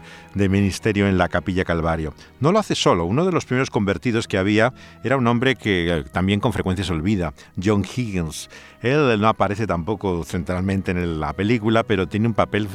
ministerio 0.49 1.08
en 1.08 1.17
la 1.17 1.29
Capilla 1.29 1.63
Calvario. 1.63 2.13
No 2.39 2.51
lo 2.51 2.60
hace 2.60 2.75
solo, 2.75 3.05
uno 3.05 3.25
de 3.25 3.31
los 3.31 3.45
primeros 3.45 3.69
convertidos 3.69 4.27
que 4.27 4.38
había 4.38 4.73
era 5.03 5.17
un 5.17 5.27
hombre 5.27 5.55
que 5.55 5.99
eh, 5.99 6.03
también 6.12 6.39
con 6.39 6.53
frecuencia 6.53 6.84
se 6.86 6.93
olvida, 6.93 7.34
John 7.63 7.84
Higgins. 7.84 8.49
Él 8.81 9.19
no 9.19 9.27
aparece 9.27 9.65
tampoco 9.65 10.23
centralmente 10.23 10.91
en 10.91 11.19
la 11.19 11.34
película, 11.34 11.84
pero 11.84 12.08
tiene 12.08 12.27
un 12.27 12.36
papel 12.36 12.67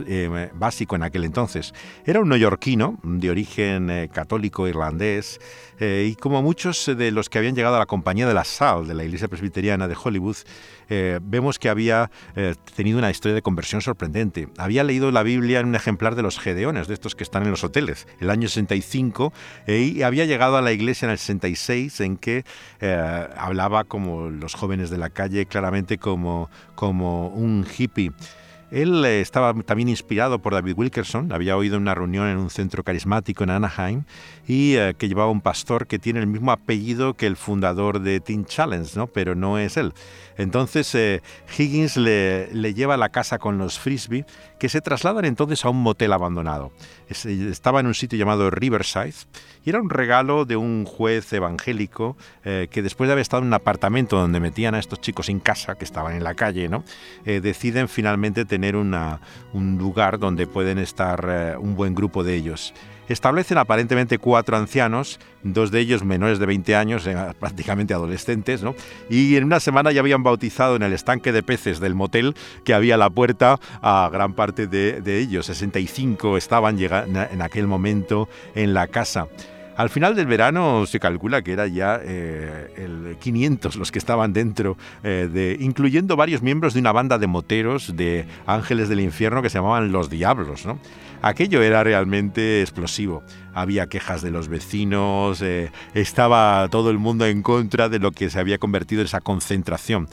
básico 0.55 0.97
en 0.97 1.05
aquel 1.05 1.23
entonces. 1.23 1.73
Era 2.05 2.19
un 2.19 2.29
neoyorquino 2.29 2.60
de 2.61 3.31
origen 3.31 3.89
eh, 3.89 4.11
católico 4.13 4.69
irlandés 4.69 5.41
eh, 5.81 6.09
y 6.13 6.15
como 6.15 6.43
muchos 6.43 6.85
de 6.95 7.11
los 7.11 7.31
que 7.31 7.39
habían 7.39 7.57
llegado 7.57 7.77
a 7.77 7.79
la 7.79 7.87
Compañía 7.87 8.29
de 8.29 8.35
la 8.35 8.45
Sal 8.45 8.87
de 8.87 8.93
la 8.93 9.03
Iglesia 9.03 9.29
Presbiteriana 9.29 9.89
de 9.89 9.97
Hollywood, 10.01 10.37
eh, 10.91 11.21
vemos 11.23 11.59
que 11.59 11.69
había 11.69 12.11
eh, 12.35 12.55
tenido 12.75 12.99
una 12.99 13.11
historia 13.11 13.35
de 13.35 13.43
conversión 13.43 13.81
sorprendente. 13.81 14.49
Había 14.59 14.85
leído 14.85 15.11
la 15.13 15.23
Biblia 15.23 15.61
en 15.61 15.69
un 15.69 15.77
ejemplar 15.77 16.17
de 16.17 16.23
los 16.23 16.39
Gedeones, 16.39 16.89
de 16.89 16.95
estos 16.95 17.15
que 17.15 17.23
están 17.23 17.45
en 17.45 17.51
los 17.51 17.63
hoteles, 17.63 18.09
el 18.19 18.29
año 18.29 18.49
65, 18.49 19.33
eh, 19.69 19.79
y 19.79 20.03
había 20.03 20.25
llegado 20.27 20.57
a 20.57 20.63
la 20.63 20.73
iglesia 20.73 21.07
en 21.07 21.13
el 21.13 21.19
66, 21.19 22.01
en 22.01 22.17
que 22.17 22.45
eh, 22.81 23.29
hablaba 23.37 23.85
como 23.85 24.29
los 24.29 24.55
jóvenes 24.55 24.91
de 24.91 24.99
la 24.99 25.11
calle, 25.11 25.47
claramente 25.47 25.97
como, 25.97 26.51
como 26.75 27.29
un 27.29 27.65
hippie. 27.79 28.11
Él 28.71 29.05
eh, 29.05 29.21
estaba 29.21 29.53
también 29.63 29.89
inspirado 29.89 30.39
por 30.39 30.53
David 30.53 30.75
Wilkerson, 30.77 31.33
había 31.33 31.57
oído 31.57 31.77
una 31.77 31.95
reunión 31.95 32.29
en 32.29 32.39
un 32.39 32.51
centro 32.51 32.85
carismático 32.85 33.43
en 33.43 33.51
Anaheim 33.51 34.05
y 34.47 34.77
eh, 34.77 34.95
que 34.97 35.09
llevaba 35.09 35.31
un 35.31 35.41
pastor 35.41 35.87
que 35.87 35.99
tiene 35.99 36.21
el 36.21 36.27
mismo 36.27 36.53
apellido 36.53 37.15
que 37.15 37.27
el 37.27 37.37
fundador 37.37 38.01
de 38.01 38.21
Teen 38.21 38.45
Challenge, 38.45 38.91
¿no? 38.97 39.07
pero 39.09 39.35
no 39.35 39.59
es 39.59 39.77
él. 39.77 39.93
Entonces 40.41 40.95
eh, 40.95 41.23
Higgins 41.59 41.97
le, 41.97 42.53
le 42.53 42.75
lleva 42.75 42.95
a 42.95 42.97
la 42.97 43.11
casa 43.11 43.39
con 43.39 43.59
los 43.59 43.79
Frisbee, 43.79 44.25
que 44.59 44.69
se 44.69 44.81
trasladan 44.81 45.25
entonces 45.25 45.65
a 45.65 45.71
un 45.71 45.83
motel 45.83 46.13
abandonado. 46.13 46.73
Es- 47.09 47.27
estaba 47.27 47.81
en 47.81 47.87
un 47.87 47.95
sitio 47.95 48.19
llamado 48.19 48.51
Riverside 48.51 49.15
y 49.65 49.71
era 49.71 49.81
un 49.81 49.91
regalo 49.91 50.45
de 50.45 50.57
un 50.57 50.85
juez 50.87 51.33
evangélico 51.33 52.17
eh, 52.45 52.69
que 52.71 52.83
después 52.83 53.09
de 53.09 53.13
haber 53.13 53.23
estado 53.23 53.43
en 53.43 53.49
un 53.49 53.55
apartamento 53.55 54.17
donde 54.19 54.41
metían 54.41 54.75
a 54.75 54.79
estos 54.79 55.01
chicos 55.01 55.27
sin 55.27 55.41
casa, 55.41 55.75
que 55.77 55.85
estaban 55.85 56.15
en 56.17 56.25
la 56.25 56.35
calle, 56.35 56.69
¿no? 56.69 56.85
Eh, 57.27 57.41
deciden 57.41 57.89
finalmente 57.89 58.45
tener 58.45 58.77
un 58.77 59.79
lugar 59.79 60.19
donde 60.19 60.47
pueden 60.47 60.79
estar 60.79 61.27
eh, 61.29 61.57
un 61.59 61.77
buen 61.77 61.95
grupo 61.95 62.25
de 62.25 62.35
ellos. 62.35 62.73
Establecen 63.09 63.59
aparentemente 63.59 64.19
cuatro 64.19 64.57
ancianos, 64.57 65.19
dos 65.43 65.73
de 65.73 65.81
ellos 65.81 66.05
menores 66.05 66.39
de 66.39 66.47
20 66.47 66.77
años, 66.77 67.05
eh, 67.09 67.17
prácticamente 67.41 67.93
adolescentes, 67.93 68.63
¿no? 68.63 68.77
y 69.09 69.35
en 69.35 69.43
una 69.45 69.59
semana 69.59 69.91
ya 69.91 70.01
habían 70.01 70.23
bautizado 70.31 70.77
en 70.77 70.83
el 70.83 70.93
estanque 70.93 71.33
de 71.33 71.43
peces 71.43 71.81
del 71.81 71.95
motel 71.95 72.35
que 72.65 72.73
había 72.73 72.97
la 72.97 73.11
puerta 73.11 73.59
a 73.83 74.09
gran 74.13 74.35
parte 74.35 74.67
de, 74.67 75.01
de 75.01 75.19
ellos. 75.19 75.47
65 75.47 76.37
estaban 76.37 76.79
en 76.79 77.43
aquel 77.43 77.67
momento 77.67 78.29
en 78.55 78.73
la 78.75 78.87
casa. 78.87 79.27
Al 79.81 79.89
final 79.89 80.15
del 80.15 80.27
verano 80.27 80.85
se 80.85 81.01
calcula 81.01 81.41
que 81.41 81.53
era 81.55 81.67
ya 81.67 81.99
eh, 82.05 82.71
el 82.77 83.17
500 83.19 83.77
los 83.77 83.91
que 83.91 83.99
estaban 83.99 84.35
dentro, 84.35 84.77
eh, 85.03 85.27
de, 85.33 85.57
incluyendo 85.59 86.17
varios 86.17 86.43
miembros 86.43 86.75
de 86.75 86.81
una 86.81 86.93
banda 86.93 87.17
de 87.17 87.27
moteros 87.27 87.97
de 87.97 88.27
Ángeles 88.45 88.91
del 88.91 89.01
Infierno 89.01 89.41
que 89.41 89.49
se 89.49 89.57
llamaban 89.57 89.91
Los 89.91 90.11
Diablos. 90.11 90.67
¿no? 90.67 90.79
Aquello 91.23 91.63
era 91.63 91.83
realmente 91.83 92.61
explosivo. 92.61 93.23
Había 93.55 93.87
quejas 93.87 94.21
de 94.21 94.31
los 94.31 94.49
vecinos, 94.49 95.41
eh, 95.41 95.73
estaba 95.95 96.69
todo 96.71 96.91
el 96.91 96.99
mundo 96.99 97.25
en 97.25 97.41
contra 97.41 97.89
de 97.89 98.01
lo 98.01 98.13
que 98.13 98.29
se 98.29 98.39
había 98.39 98.59
convertido 98.59 99.01
en 99.01 99.07
esa 99.07 99.23
concentración. 99.23 100.09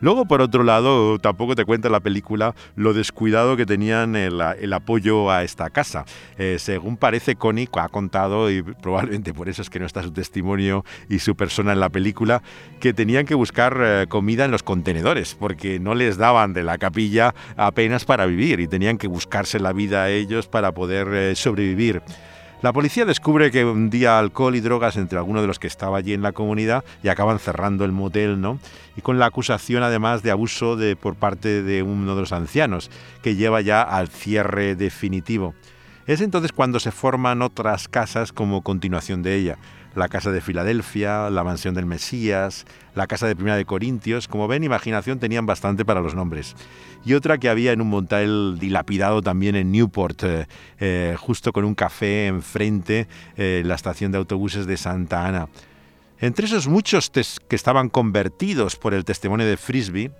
Luego, 0.00 0.24
por 0.24 0.40
otro 0.40 0.64
lado, 0.64 1.18
tampoco 1.18 1.54
te 1.54 1.64
cuenta 1.64 1.88
la 1.88 2.00
película 2.00 2.54
lo 2.74 2.94
descuidado 2.94 3.56
que 3.56 3.66
tenían 3.66 4.16
el, 4.16 4.72
apoyo 4.72 5.30
a 5.30 5.44
esta 5.44 5.70
casa. 5.70 6.04
Eh, 6.38 6.56
según 6.58 6.96
parece, 6.96 7.36
Connie 7.36 7.68
ha 7.74 7.88
contado, 7.88 8.50
y 8.50 8.62
probablemente 8.62 9.34
por 9.34 9.48
eso 9.48 9.62
es 9.62 9.70
que 9.70 9.78
no 9.78 9.86
está 9.86 10.02
su 10.02 10.12
testimonio 10.12 10.84
y 11.08 11.18
su 11.18 11.36
persona 11.36 11.72
en 11.72 11.80
la 11.80 11.90
película, 11.90 12.42
que 12.80 12.94
tenían 12.94 13.26
que 13.26 13.34
buscar 13.34 13.78
eh, 13.80 14.06
comida 14.08 14.44
en 14.44 14.50
los 14.50 14.62
contenedores, 14.62 15.34
porque 15.34 15.78
no 15.78 15.94
les 15.94 16.16
daban 16.16 16.52
de 16.52 16.62
la 16.62 16.78
capilla 16.78 17.34
apenas 17.56 18.04
para 18.04 18.26
vivir 18.26 18.60
y 18.60 18.68
tenían 18.68 18.96
que 18.96 19.06
buscarse 19.06 19.60
la 19.60 19.72
vida 19.72 20.04
a 20.04 20.10
ellos 20.10 20.48
para 20.48 20.72
poder 20.72 21.08
eh, 21.12 21.34
sobrevivir. 21.34 22.02
La 22.62 22.74
policía 22.74 23.06
descubre 23.06 23.50
que 23.50 23.64
un 23.64 23.88
día 23.88 24.18
alcohol 24.18 24.54
y 24.54 24.60
drogas 24.60 24.98
entre 24.98 25.16
algunos 25.16 25.40
de 25.40 25.46
los 25.46 25.58
que 25.58 25.66
estaba 25.66 25.96
allí 25.96 26.12
en 26.12 26.20
la 26.20 26.32
comunidad 26.32 26.84
y 27.02 27.08
acaban 27.08 27.38
cerrando 27.38 27.86
el 27.86 27.92
motel, 27.92 28.38
¿no? 28.38 28.58
Y 28.98 29.00
con 29.00 29.18
la 29.18 29.24
acusación 29.24 29.82
además 29.82 30.22
de 30.22 30.30
abuso 30.30 30.76
de, 30.76 30.94
por 30.94 31.14
parte 31.14 31.62
de 31.62 31.82
uno 31.82 32.14
de 32.14 32.20
los 32.20 32.32
ancianos, 32.32 32.90
que 33.22 33.34
lleva 33.34 33.62
ya 33.62 33.80
al 33.80 34.08
cierre 34.08 34.76
definitivo. 34.76 35.54
Es 36.06 36.20
entonces 36.20 36.52
cuando 36.52 36.80
se 36.80 36.90
forman 36.90 37.40
otras 37.40 37.88
casas 37.88 38.30
como 38.30 38.60
continuación 38.60 39.22
de 39.22 39.36
ella. 39.36 39.56
La 39.94 40.08
casa 40.08 40.30
de 40.30 40.40
Filadelfia, 40.40 41.30
la 41.30 41.42
mansión 41.42 41.74
del 41.74 41.86
Mesías, 41.86 42.64
la 42.94 43.06
casa 43.06 43.26
de 43.26 43.34
Primera 43.34 43.56
de 43.56 43.64
Corintios. 43.64 44.28
Como 44.28 44.46
ven, 44.46 44.62
imaginación 44.62 45.18
tenían 45.18 45.46
bastante 45.46 45.84
para 45.84 46.00
los 46.00 46.14
nombres. 46.14 46.54
Y 47.04 47.14
otra 47.14 47.38
que 47.38 47.48
había 47.48 47.72
en 47.72 47.80
un 47.80 47.88
motel 47.88 48.58
dilapidado 48.60 49.22
también 49.22 49.56
en 49.56 49.72
Newport, 49.72 50.22
eh, 50.22 50.46
eh, 50.78 51.16
justo 51.18 51.52
con 51.52 51.64
un 51.64 51.74
café 51.74 52.26
enfrente, 52.26 53.08
eh, 53.36 53.62
la 53.64 53.74
estación 53.74 54.12
de 54.12 54.18
autobuses 54.18 54.66
de 54.66 54.76
Santa 54.76 55.26
Ana. 55.26 55.48
Entre 56.20 56.46
esos 56.46 56.68
muchos 56.68 57.10
que 57.10 57.56
estaban 57.56 57.88
convertidos 57.88 58.76
por 58.76 58.92
el 58.92 59.04
testimonio 59.04 59.46
de 59.46 59.56
Frisbee, 59.56 60.10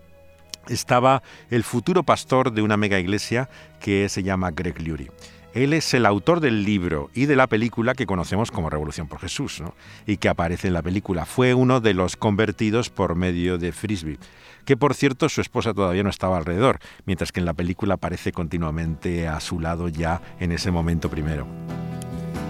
estaba 0.68 1.22
el 1.50 1.64
futuro 1.64 2.02
pastor 2.02 2.52
de 2.52 2.62
una 2.62 2.76
mega 2.76 2.98
iglesia 2.98 3.48
que 3.80 4.08
se 4.08 4.22
llama 4.22 4.50
Greg 4.50 4.80
Lurie. 4.80 5.10
Él 5.52 5.72
es 5.72 5.94
el 5.94 6.06
autor 6.06 6.38
del 6.38 6.64
libro 6.64 7.10
y 7.12 7.26
de 7.26 7.34
la 7.34 7.48
película 7.48 7.94
que 7.94 8.06
conocemos 8.06 8.52
como 8.52 8.70
Revolución 8.70 9.08
por 9.08 9.18
Jesús, 9.18 9.60
¿no? 9.60 9.74
y 10.06 10.16
que 10.18 10.28
aparece 10.28 10.68
en 10.68 10.74
la 10.74 10.82
película. 10.82 11.26
Fue 11.26 11.54
uno 11.54 11.80
de 11.80 11.92
los 11.92 12.16
convertidos 12.16 12.88
por 12.88 13.16
medio 13.16 13.58
de 13.58 13.72
Frisbee, 13.72 14.18
que 14.64 14.76
por 14.76 14.94
cierto 14.94 15.28
su 15.28 15.40
esposa 15.40 15.74
todavía 15.74 16.04
no 16.04 16.10
estaba 16.10 16.36
alrededor, 16.36 16.78
mientras 17.04 17.32
que 17.32 17.40
en 17.40 17.46
la 17.46 17.54
película 17.54 17.94
aparece 17.94 18.30
continuamente 18.30 19.26
a 19.26 19.40
su 19.40 19.58
lado 19.58 19.88
ya 19.88 20.22
en 20.38 20.52
ese 20.52 20.70
momento 20.70 21.10
primero. 21.10 21.48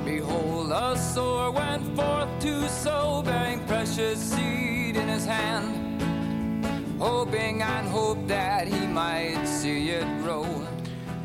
Behold, 0.05 0.73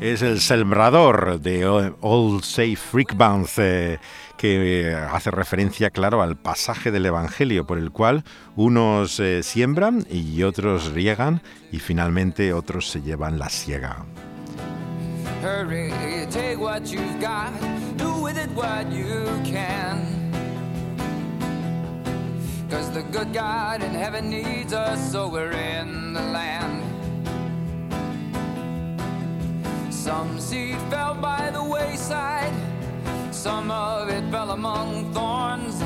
es 0.00 0.22
el 0.22 0.40
sembrador 0.40 1.40
de 1.40 1.66
All 2.00 2.42
Safe 2.42 2.76
Freak 2.76 3.16
Bands, 3.16 3.58
eh, 3.58 3.98
que 4.36 4.94
hace 4.94 5.30
referencia, 5.30 5.90
claro, 5.90 6.22
al 6.22 6.36
pasaje 6.36 6.90
del 6.90 7.06
Evangelio 7.06 7.66
por 7.66 7.78
el 7.78 7.90
cual 7.90 8.24
unos 8.56 9.18
eh, 9.20 9.42
siembran 9.42 10.06
y 10.10 10.42
otros 10.42 10.92
riegan 10.92 11.40
y 11.72 11.78
finalmente 11.78 12.52
otros 12.52 12.90
se 12.90 13.02
llevan 13.02 13.38
la 13.38 13.48
siega. 13.48 14.04
Cause 22.68 22.90
the 22.90 23.02
good 23.12 23.32
God 23.32 23.80
in 23.84 23.94
heaven 23.94 24.28
needs 24.28 24.72
us, 24.72 25.12
so 25.12 25.28
we're 25.28 25.52
in 25.52 26.12
the 26.12 26.20
land. 26.20 26.85
Some 30.06 30.38
seed 30.38 30.76
fell 30.88 31.16
by 31.20 31.50
the 31.50 31.60
wayside, 31.60 32.52
some 33.32 33.72
of 33.72 34.08
it 34.08 34.22
fell 34.30 34.52
among 34.52 35.12
thorns, 35.12 35.82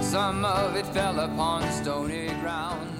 some 0.00 0.44
of 0.44 0.74
it 0.74 0.84
fell 0.86 1.20
upon 1.20 1.62
stony 1.70 2.26
ground. 2.42 2.90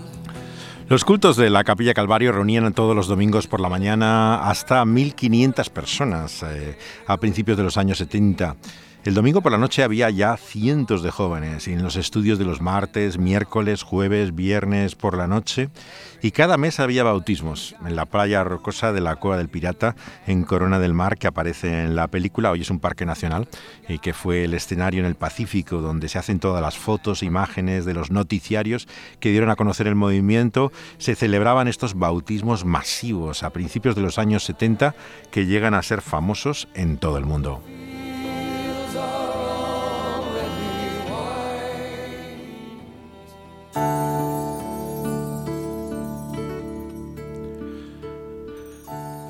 Los 0.89 1.05
cultos 1.05 1.37
de 1.37 1.51
la 1.51 1.65
Capilla 1.65 1.93
Calvario 1.93 2.31
reunían 2.31 2.73
todos 2.73 2.95
los 2.95 3.09
domingos 3.09 3.49
por 3.49 3.59
la 3.59 3.69
mañana 3.69 4.49
hasta 4.49 4.85
1.500 4.85 5.71
personas 5.71 6.45
eh, 6.45 6.79
a 7.09 7.17
principios 7.17 7.59
de 7.59 7.65
los 7.65 7.77
años 7.77 7.99
70. 7.99 8.55
El 9.05 9.15
domingo 9.15 9.43
por 9.43 9.51
la 9.51 9.59
noche 9.59 9.83
había 9.83 10.09
ya 10.11 10.37
cientos 10.37 11.03
de 11.03 11.11
jóvenes 11.11 11.67
en 11.67 11.83
los 11.83 11.97
estudios 11.97 12.39
de 12.39 12.45
los 12.45 12.61
martes, 12.61 13.19
miércoles, 13.19 13.83
jueves, 13.83 14.33
viernes 14.33 14.95
por 14.95 15.17
la 15.17 15.27
noche 15.27 15.71
y 16.23 16.31
cada 16.31 16.57
mes 16.57 16.79
había 16.79 17.03
bautismos 17.03 17.75
en 17.85 17.97
la 17.97 18.07
playa 18.07 18.45
rocosa 18.45 18.93
de 18.93 19.01
la 19.01 19.17
Cueva 19.17 19.39
del 19.39 19.49
Pirata 19.49 19.97
en 20.29 20.45
Corona 20.45 20.79
del 20.79 20.95
Mar 20.95 21.19
que 21.19 21.27
aparece 21.27 21.83
en 21.83 21.97
la 21.97 22.07
película, 22.07 22.53
hoy 22.53 22.61
es 22.61 22.71
un 22.71 22.79
parque 22.79 23.05
nacional 23.05 23.49
y 23.89 23.99
que 23.99 24.13
fue 24.13 24.45
el 24.45 24.55
escenario 24.55 25.01
en 25.01 25.07
el 25.07 25.17
Pacífico 25.17 25.81
donde 25.81 26.09
se 26.09 26.21
hacen 26.21 26.39
todas 26.39 26.63
las 26.63 26.79
fotos, 26.79 27.25
imágenes 27.25 27.85
de 27.85 27.95
los 27.95 28.13
noticiarios 28.13 28.87
que 29.19 29.31
dieron 29.31 29.51
a 29.51 29.57
conocer 29.57 29.89
el 29.89 29.97
movimiento, 29.97 30.71
se 30.99 31.17
celebraban 31.17 31.67
estos 31.67 31.95
bautismos 31.95 32.65
masivos 32.65 33.43
a 33.43 33.51
principios 33.51 33.97
de 33.97 34.03
los 34.03 34.21
años 34.21 34.45
70 34.45 34.95
que 35.33 35.47
llegan 35.47 35.75
a 35.75 35.83
ser 35.83 36.03
famosos 36.03 36.69
en 36.75 36.99
todo 36.99 37.19
el 37.19 37.25
mundo. 37.25 37.65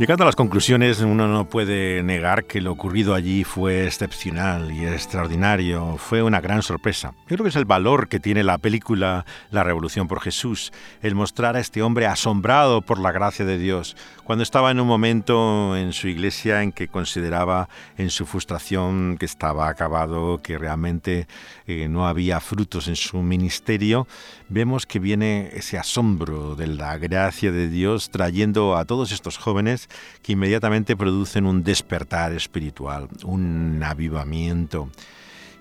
Llegando 0.03 0.25
a 0.25 0.27
las 0.27 0.35
conclusiones, 0.35 1.01
uno 1.01 1.29
no 1.29 1.49
puede 1.49 2.03
negar 2.03 2.47
que 2.47 2.61
lo 2.61 2.73
ocurrido 2.73 3.15
allí 3.15 3.45
fue 3.45 3.87
excepcional 3.87 4.73
y 4.73 4.85
extraordinario, 4.85 5.97
fue 5.97 6.25
una 6.25 6.41
gran 6.41 6.63
sorpresa. 6.63 7.13
Yo 7.29 7.37
creo 7.37 7.45
que 7.45 7.51
es 7.51 7.55
el 7.55 7.67
valor 7.67 8.09
que 8.09 8.19
tiene 8.19 8.43
la 8.43 8.59
película 8.59 9.25
La 9.53 9.63
Revolución 9.63 10.09
por 10.09 10.21
Jesús, 10.21 10.73
el 11.03 11.15
mostrar 11.15 11.55
a 11.55 11.61
este 11.61 11.83
hombre 11.83 12.09
asombrado 12.09 12.83
por 12.83 12.99
la 12.99 13.13
gracia 13.13 13.45
de 13.45 13.59
Dios, 13.59 13.97
cuando 14.25 14.43
estaba 14.43 14.73
en 14.73 14.81
un 14.81 14.89
momento 14.89 15.77
en 15.77 15.93
su 15.93 16.09
iglesia 16.09 16.65
en 16.65 16.73
que 16.73 16.89
consideraba 16.89 17.69
en 17.97 18.11
su 18.11 18.27
frustración 18.27 19.17
que 19.21 19.27
estaba 19.27 19.69
acabado, 19.69 20.41
que 20.43 20.59
realmente 20.59 21.29
eh, 21.69 21.87
no 21.89 22.09
había 22.09 22.41
frutos 22.41 22.89
en 22.89 22.97
su 22.97 23.19
ministerio, 23.23 24.09
vemos 24.49 24.85
que 24.85 24.99
viene 24.99 25.51
ese 25.55 25.79
asombro 25.79 26.57
de 26.57 26.67
la 26.67 26.99
gracia 26.99 27.53
de 27.53 27.69
Dios 27.69 28.11
trayendo 28.11 28.77
a 28.77 28.85
todos 28.85 29.13
estos 29.13 29.39
jóvenes 29.39 29.89
que 30.23 30.33
inmediatamente 30.33 30.97
producen 30.97 31.47
un 31.47 31.63
despertar 31.63 32.33
espiritual, 32.33 33.09
un 33.25 33.83
avivamiento. 33.85 34.91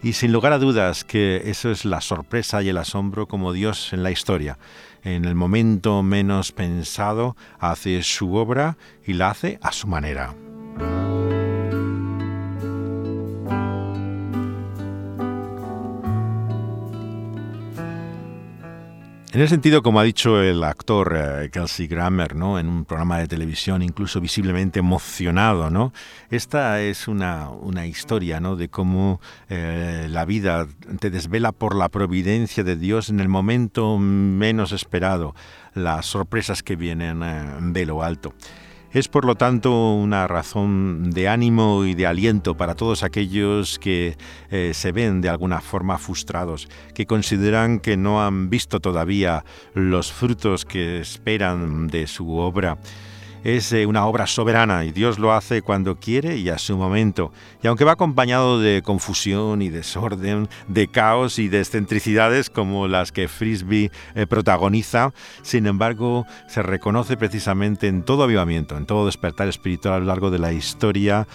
Y 0.03 0.13
sin 0.13 0.31
lugar 0.31 0.53
a 0.53 0.57
dudas 0.57 1.03
que 1.03 1.43
eso 1.45 1.69
es 1.69 1.85
la 1.85 2.01
sorpresa 2.01 2.63
y 2.63 2.69
el 2.69 2.77
asombro 2.77 3.27
como 3.27 3.53
Dios 3.53 3.93
en 3.93 4.01
la 4.01 4.11
historia. 4.11 4.57
En 5.03 5.25
el 5.25 5.35
momento 5.35 6.01
menos 6.01 6.51
pensado 6.51 7.35
hace 7.59 8.01
su 8.03 8.35
obra 8.35 8.77
y 9.05 9.13
la 9.13 9.29
hace 9.29 9.59
a 9.61 9.71
su 9.71 9.87
manera. 9.87 10.35
En 19.33 19.39
ese 19.39 19.51
sentido, 19.51 19.81
como 19.81 20.01
ha 20.01 20.03
dicho 20.03 20.41
el 20.41 20.61
actor 20.61 21.15
eh, 21.15 21.49
Kelsey 21.53 21.87
Grammer, 21.87 22.35
¿no? 22.35 22.59
en 22.59 22.67
un 22.67 22.83
programa 22.83 23.17
de 23.17 23.29
televisión 23.29 23.81
incluso 23.81 24.19
visiblemente 24.19 24.79
emocionado, 24.79 25.69
¿no? 25.69 25.93
esta 26.29 26.81
es 26.81 27.07
una, 27.07 27.49
una 27.49 27.85
historia 27.85 28.41
¿no? 28.41 28.57
de 28.57 28.67
cómo 28.67 29.21
eh, 29.47 30.07
la 30.09 30.25
vida 30.25 30.67
te 30.99 31.09
desvela 31.09 31.53
por 31.53 31.77
la 31.77 31.87
providencia 31.87 32.65
de 32.65 32.75
Dios 32.75 33.07
en 33.07 33.21
el 33.21 33.29
momento 33.29 33.97
menos 33.97 34.73
esperado, 34.73 35.33
las 35.75 36.07
sorpresas 36.07 36.61
que 36.61 36.75
vienen 36.75 37.23
eh, 37.23 37.55
de 37.71 37.85
lo 37.85 38.03
alto. 38.03 38.33
Es 38.93 39.07
por 39.07 39.23
lo 39.23 39.35
tanto 39.35 39.93
una 39.93 40.27
razón 40.27 41.11
de 41.11 41.29
ánimo 41.29 41.85
y 41.85 41.93
de 41.93 42.07
aliento 42.07 42.57
para 42.57 42.75
todos 42.75 43.03
aquellos 43.03 43.79
que 43.79 44.17
eh, 44.49 44.71
se 44.73 44.91
ven 44.91 45.21
de 45.21 45.29
alguna 45.29 45.61
forma 45.61 45.97
frustrados, 45.97 46.67
que 46.93 47.05
consideran 47.05 47.79
que 47.79 47.95
no 47.95 48.21
han 48.21 48.49
visto 48.49 48.81
todavía 48.81 49.45
los 49.73 50.11
frutos 50.11 50.65
que 50.65 50.99
esperan 50.99 51.87
de 51.87 52.05
su 52.05 52.35
obra 52.35 52.79
es 53.43 53.71
eh, 53.73 53.85
una 53.85 54.05
obra 54.05 54.27
soberana 54.27 54.85
y 54.85 54.91
Dios 54.91 55.19
lo 55.19 55.33
hace 55.33 55.61
cuando 55.61 55.95
quiere 55.95 56.37
y 56.37 56.49
a 56.49 56.57
su 56.57 56.77
momento. 56.77 57.31
Y 57.63 57.67
aunque 57.67 57.85
va 57.85 57.93
acompañado 57.93 58.59
de 58.59 58.81
confusión 58.83 59.61
y 59.61 59.69
desorden, 59.69 60.49
de 60.67 60.87
caos 60.87 61.39
y 61.39 61.47
de 61.47 61.59
excentricidades 61.59 62.49
como 62.49 62.87
las 62.87 63.11
que 63.11 63.27
Frisbee 63.27 63.91
eh, 64.15 64.27
protagoniza, 64.27 65.13
sin 65.41 65.67
embargo 65.67 66.25
se 66.47 66.61
reconoce 66.61 67.17
precisamente 67.17 67.87
en 67.87 68.03
todo 68.03 68.23
avivamiento, 68.23 68.77
en 68.77 68.85
todo 68.85 69.05
despertar 69.05 69.47
espiritual 69.47 69.95
a 69.95 69.99
lo 69.99 70.05
largo 70.05 70.31
de 70.31 70.39
la 70.39 70.53
historia, 70.53 71.27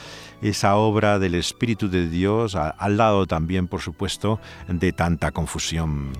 esa 0.42 0.76
obra 0.76 1.18
del 1.18 1.34
Espíritu 1.34 1.88
de 1.88 2.08
Dios, 2.08 2.56
al 2.56 2.96
lado 2.96 3.26
también, 3.26 3.68
por 3.68 3.80
supuesto, 3.80 4.38
de 4.68 4.92
tanta 4.92 5.30
confusión. 5.30 6.12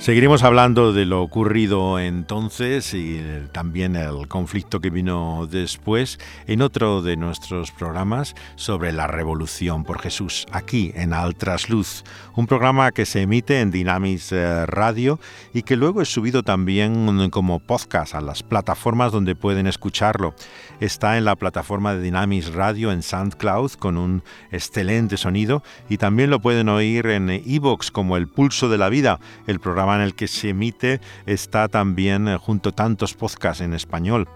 Seguiremos 0.00 0.44
hablando 0.44 0.94
de 0.94 1.04
lo 1.04 1.20
ocurrido 1.20 1.98
entonces 1.98 2.94
y 2.94 3.22
también 3.52 3.96
el 3.96 4.28
conflicto 4.28 4.80
que 4.80 4.88
vino 4.88 5.46
después 5.46 6.18
en 6.46 6.62
otro 6.62 7.02
de 7.02 7.18
nuestros 7.18 7.70
programas 7.70 8.34
sobre 8.56 8.92
la 8.94 9.06
revolución 9.06 9.84
por 9.84 10.00
Jesús, 10.00 10.46
aquí 10.52 10.90
en 10.94 11.12
Altrasluz, 11.12 12.04
un 12.34 12.46
programa 12.46 12.92
que 12.92 13.04
se 13.04 13.20
emite 13.20 13.60
en 13.60 13.70
Dynamis 13.70 14.32
eh, 14.32 14.64
Radio 14.64 15.20
y 15.52 15.64
que 15.64 15.76
luego 15.76 16.00
es 16.00 16.08
subido 16.08 16.42
también 16.42 17.28
como 17.28 17.58
podcast 17.58 18.14
a 18.14 18.22
las 18.22 18.42
plataformas 18.42 19.12
donde 19.12 19.34
pueden 19.34 19.66
escucharlo. 19.66 20.34
Está 20.80 21.18
en 21.18 21.26
la 21.26 21.36
plataforma 21.36 21.92
de 21.92 22.00
Dynamis 22.00 22.54
Radio 22.54 22.90
en 22.90 23.02
SoundCloud 23.02 23.72
con 23.72 23.98
un 23.98 24.22
excelente 24.50 25.18
sonido 25.18 25.62
y 25.90 25.98
también 25.98 26.30
lo 26.30 26.40
pueden 26.40 26.70
oír 26.70 27.06
en 27.08 27.28
iVoox 27.28 27.90
como 27.90 28.16
El 28.16 28.28
Pulso 28.28 28.70
de 28.70 28.78
la 28.78 28.88
Vida, 28.88 29.20
el 29.46 29.60
programa 29.60 29.89
en 29.96 30.02
el 30.02 30.14
que 30.14 30.28
se 30.28 30.50
emite 30.50 31.00
está 31.26 31.68
también 31.68 32.28
eh, 32.28 32.36
junto 32.36 32.70
a 32.70 32.72
tantos 32.72 33.14
podcasts 33.14 33.62
en 33.62 33.74
español. 33.74 34.28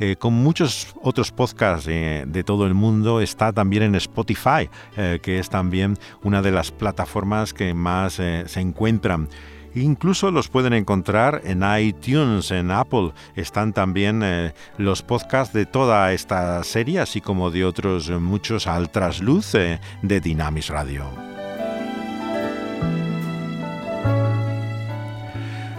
Eh, 0.00 0.16
con 0.16 0.34
muchos 0.34 0.94
otros 1.02 1.30
podcasts 1.30 1.86
de 1.86 2.42
todo 2.44 2.66
el 2.66 2.74
mundo, 2.74 3.20
está 3.20 3.52
también 3.52 3.84
en 3.84 3.94
Spotify, 3.94 4.68
eh, 4.96 5.20
que 5.22 5.38
es 5.38 5.48
también 5.48 5.96
una 6.24 6.42
de 6.42 6.50
las 6.50 6.72
plataformas 6.72 7.54
que 7.54 7.74
más 7.74 8.14
se 8.14 8.60
encuentran. 8.60 9.28
Incluso 9.76 10.32
los 10.32 10.48
pueden 10.48 10.72
encontrar 10.72 11.42
en 11.44 11.62
iTunes, 11.78 12.50
en 12.50 12.72
Apple. 12.72 13.12
Están 13.36 13.72
también 13.72 14.52
los 14.78 15.02
podcasts 15.02 15.54
de 15.54 15.66
toda 15.66 16.12
esta 16.12 16.62
serie, 16.64 16.98
así 16.98 17.20
como 17.20 17.52
de 17.52 17.64
otros 17.64 18.10
muchos 18.10 18.66
al 18.66 18.90
trasluz 18.90 19.52
de 19.52 20.20
Dynamis 20.20 20.68
Radio. 20.68 21.33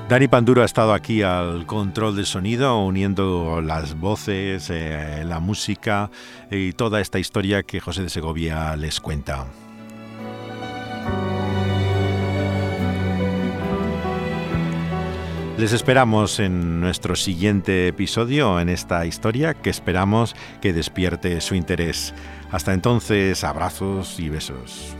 Dani 0.08 0.28
Panduro 0.28 0.62
ha 0.62 0.66
estado 0.66 0.94
aquí 0.94 1.24
al 1.24 1.66
control 1.66 2.16
de 2.16 2.26
sonido, 2.26 2.80
uniendo 2.86 3.60
las 3.62 4.00
voces, 4.00 4.70
eh, 4.70 5.24
la 5.26 5.40
música 5.40 6.12
y 6.52 6.74
toda 6.74 7.02
esta 7.02 7.18
historia 7.18 7.64
que 7.64 7.80
José 7.80 8.04
de 8.04 8.10
Segovia 8.10 8.76
les 8.76 9.02
cuenta. 9.02 9.48
Les 15.58 15.74
esperamos 15.74 16.40
en 16.40 16.82
nuestro 16.82 17.16
siguiente 17.16 17.88
episodio 17.88 18.60
en 18.60 18.70
esta 18.70 19.08
historia 19.08 19.56
que 19.56 19.72
esperamos 19.72 20.36
que 20.62 20.72
despierte 20.72 21.42
su 21.42 21.56
interés. 21.56 22.14
Hasta 22.52 22.74
entonces, 22.74 23.44
abrazos 23.44 24.20
y 24.20 24.30
besos. 24.30 24.96